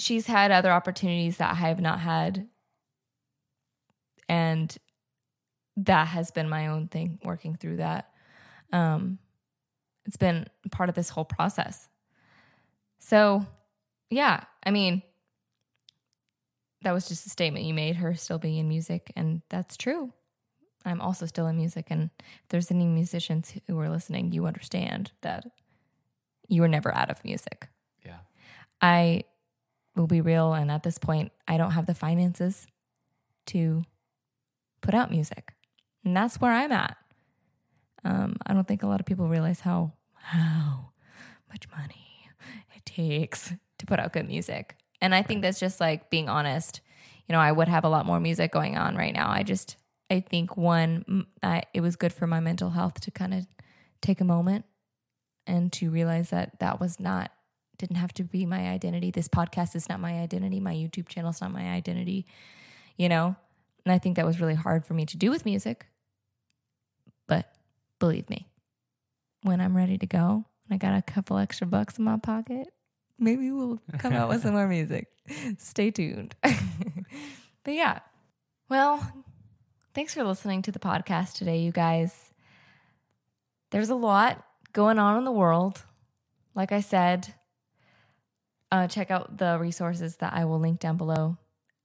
she's 0.00 0.26
had 0.26 0.50
other 0.50 0.70
opportunities 0.70 1.38
that 1.38 1.52
I 1.52 1.54
have 1.54 1.80
not 1.80 2.00
had. 2.00 2.48
And 4.28 4.76
that 5.76 6.08
has 6.08 6.30
been 6.30 6.48
my 6.48 6.68
own 6.68 6.88
thing 6.88 7.18
working 7.24 7.56
through 7.56 7.76
that. 7.76 8.10
Um 8.72 9.18
it's 10.06 10.16
been 10.16 10.46
part 10.70 10.88
of 10.88 10.94
this 10.94 11.10
whole 11.10 11.24
process. 11.24 11.88
So, 12.98 13.46
yeah, 14.10 14.44
I 14.64 14.70
mean, 14.70 15.02
that 16.82 16.92
was 16.92 17.08
just 17.08 17.26
a 17.26 17.30
statement 17.30 17.66
you 17.66 17.74
made, 17.74 17.96
her 17.96 18.14
still 18.14 18.38
being 18.38 18.56
in 18.58 18.68
music, 18.68 19.12
and 19.14 19.42
that's 19.50 19.76
true. 19.76 20.12
I'm 20.84 21.00
also 21.00 21.26
still 21.26 21.46
in 21.46 21.56
music, 21.56 21.88
and 21.90 22.10
if 22.18 22.48
there's 22.48 22.70
any 22.70 22.86
musicians 22.86 23.52
who 23.66 23.78
are 23.78 23.90
listening, 23.90 24.32
you 24.32 24.46
understand 24.46 25.12
that 25.20 25.44
you 26.48 26.62
were 26.62 26.68
never 26.68 26.94
out 26.94 27.10
of 27.10 27.22
music. 27.24 27.68
Yeah. 28.04 28.18
I 28.80 29.24
will 30.00 30.06
be 30.06 30.20
real, 30.20 30.52
and 30.54 30.70
at 30.70 30.82
this 30.82 30.98
point, 30.98 31.32
I 31.46 31.56
don't 31.56 31.72
have 31.72 31.86
the 31.86 31.94
finances 31.94 32.66
to 33.46 33.84
put 34.80 34.94
out 34.94 35.10
music, 35.10 35.54
and 36.04 36.16
that's 36.16 36.40
where 36.40 36.52
I'm 36.52 36.72
at. 36.72 36.96
Um, 38.04 38.36
I 38.46 38.54
don't 38.54 38.66
think 38.66 38.82
a 38.82 38.86
lot 38.86 39.00
of 39.00 39.06
people 39.06 39.28
realize 39.28 39.60
how 39.60 39.92
how 40.14 40.90
much 41.48 41.68
money 41.70 42.28
it 42.74 42.84
takes 42.84 43.52
to 43.78 43.86
put 43.86 44.00
out 44.00 44.12
good 44.12 44.26
music, 44.26 44.76
and 45.00 45.14
I 45.14 45.22
think 45.22 45.42
that's 45.42 45.60
just 45.60 45.80
like 45.80 46.10
being 46.10 46.28
honest. 46.28 46.80
You 47.28 47.34
know, 47.34 47.40
I 47.40 47.52
would 47.52 47.68
have 47.68 47.84
a 47.84 47.88
lot 47.88 48.06
more 48.06 48.18
music 48.18 48.50
going 48.50 48.76
on 48.76 48.96
right 48.96 49.14
now. 49.14 49.30
I 49.30 49.44
just, 49.44 49.76
I 50.10 50.18
think 50.18 50.56
one, 50.56 51.26
I, 51.44 51.62
it 51.72 51.80
was 51.80 51.94
good 51.94 52.12
for 52.12 52.26
my 52.26 52.40
mental 52.40 52.70
health 52.70 53.00
to 53.02 53.12
kind 53.12 53.32
of 53.32 53.46
take 54.02 54.20
a 54.20 54.24
moment 54.24 54.64
and 55.46 55.72
to 55.74 55.90
realize 55.90 56.30
that 56.30 56.58
that 56.58 56.80
was 56.80 56.98
not 56.98 57.30
didn't 57.80 57.96
have 57.96 58.12
to 58.14 58.24
be 58.24 58.44
my 58.44 58.68
identity. 58.68 59.10
This 59.10 59.26
podcast 59.26 59.74
is 59.74 59.88
not 59.88 60.00
my 60.00 60.20
identity. 60.20 60.60
My 60.60 60.74
YouTube 60.74 61.08
channel 61.08 61.30
is 61.30 61.40
not 61.40 61.50
my 61.50 61.70
identity. 61.70 62.26
You 62.96 63.08
know, 63.08 63.34
and 63.84 63.92
I 63.92 63.98
think 63.98 64.16
that 64.16 64.26
was 64.26 64.40
really 64.40 64.54
hard 64.54 64.84
for 64.84 64.94
me 64.94 65.06
to 65.06 65.16
do 65.16 65.30
with 65.30 65.46
music. 65.46 65.86
But 67.26 67.50
believe 67.98 68.28
me, 68.28 68.46
when 69.42 69.60
I'm 69.60 69.74
ready 69.76 69.96
to 69.98 70.06
go 70.06 70.44
and 70.68 70.74
I 70.74 70.76
got 70.76 70.96
a 70.96 71.02
couple 71.02 71.38
extra 71.38 71.66
bucks 71.66 71.98
in 71.98 72.04
my 72.04 72.18
pocket, 72.18 72.68
maybe 73.18 73.50
we'll 73.50 73.80
come 73.98 74.12
out 74.12 74.28
with 74.28 74.42
some 74.42 74.52
more 74.52 74.68
music. 74.68 75.08
Stay 75.58 75.90
tuned. 75.90 76.34
but 76.42 77.74
yeah. 77.74 78.00
Well, 78.68 79.24
thanks 79.94 80.12
for 80.12 80.22
listening 80.22 80.60
to 80.62 80.72
the 80.72 80.78
podcast 80.78 81.34
today, 81.34 81.58
you 81.58 81.72
guys. 81.72 82.32
There's 83.70 83.90
a 83.90 83.94
lot 83.94 84.44
going 84.72 84.98
on 84.98 85.16
in 85.16 85.24
the 85.24 85.32
world. 85.32 85.84
Like 86.54 86.72
I 86.72 86.80
said, 86.80 87.34
uh, 88.70 88.86
check 88.86 89.10
out 89.10 89.38
the 89.38 89.58
resources 89.58 90.16
that 90.16 90.32
I 90.32 90.44
will 90.44 90.60
link 90.60 90.80
down 90.80 90.96
below. 90.96 91.36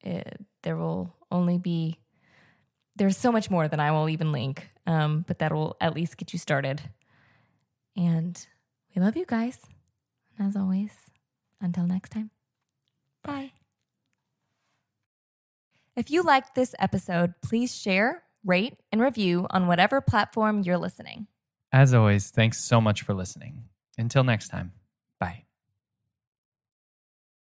It, 0.02 0.46
there 0.64 0.78
will 0.78 1.14
only 1.32 1.58
be, 1.58 2.00
there's 2.96 3.18
so 3.18 3.32
much 3.32 3.50
more 3.50 3.68
than 3.68 3.80
I 3.80 3.92
will 3.92 4.10
even 4.10 4.32
link, 4.32 4.70
um, 4.86 5.26
but 5.28 5.40
that 5.40 5.52
will 5.52 5.76
at 5.82 5.96
least 5.96 6.18
get 6.18 6.34
you 6.34 6.40
started. 6.40 6.82
And 7.96 8.46
we 8.96 9.02
love 9.02 9.18
you 9.18 9.26
guys. 9.26 9.60
And 10.38 10.48
as 10.48 10.56
always, 10.56 10.92
until 11.62 11.88
next 11.88 12.10
time, 12.10 12.30
bye. 13.24 13.52
If 15.96 16.12
you 16.12 16.24
liked 16.24 16.56
this 16.56 16.76
episode, 16.78 17.36
please 17.42 17.76
share, 17.76 18.24
rate, 18.44 18.76
and 18.92 19.02
review 19.02 19.48
on 19.50 19.68
whatever 19.68 20.02
platform 20.02 20.62
you're 20.62 20.78
listening. 20.78 21.28
As 21.72 21.94
always, 21.94 22.30
thanks 22.30 22.64
so 22.64 22.80
much 22.80 23.02
for 23.02 23.14
listening. 23.14 23.64
Until 23.98 24.24
next 24.24 24.50
time. 24.50 24.74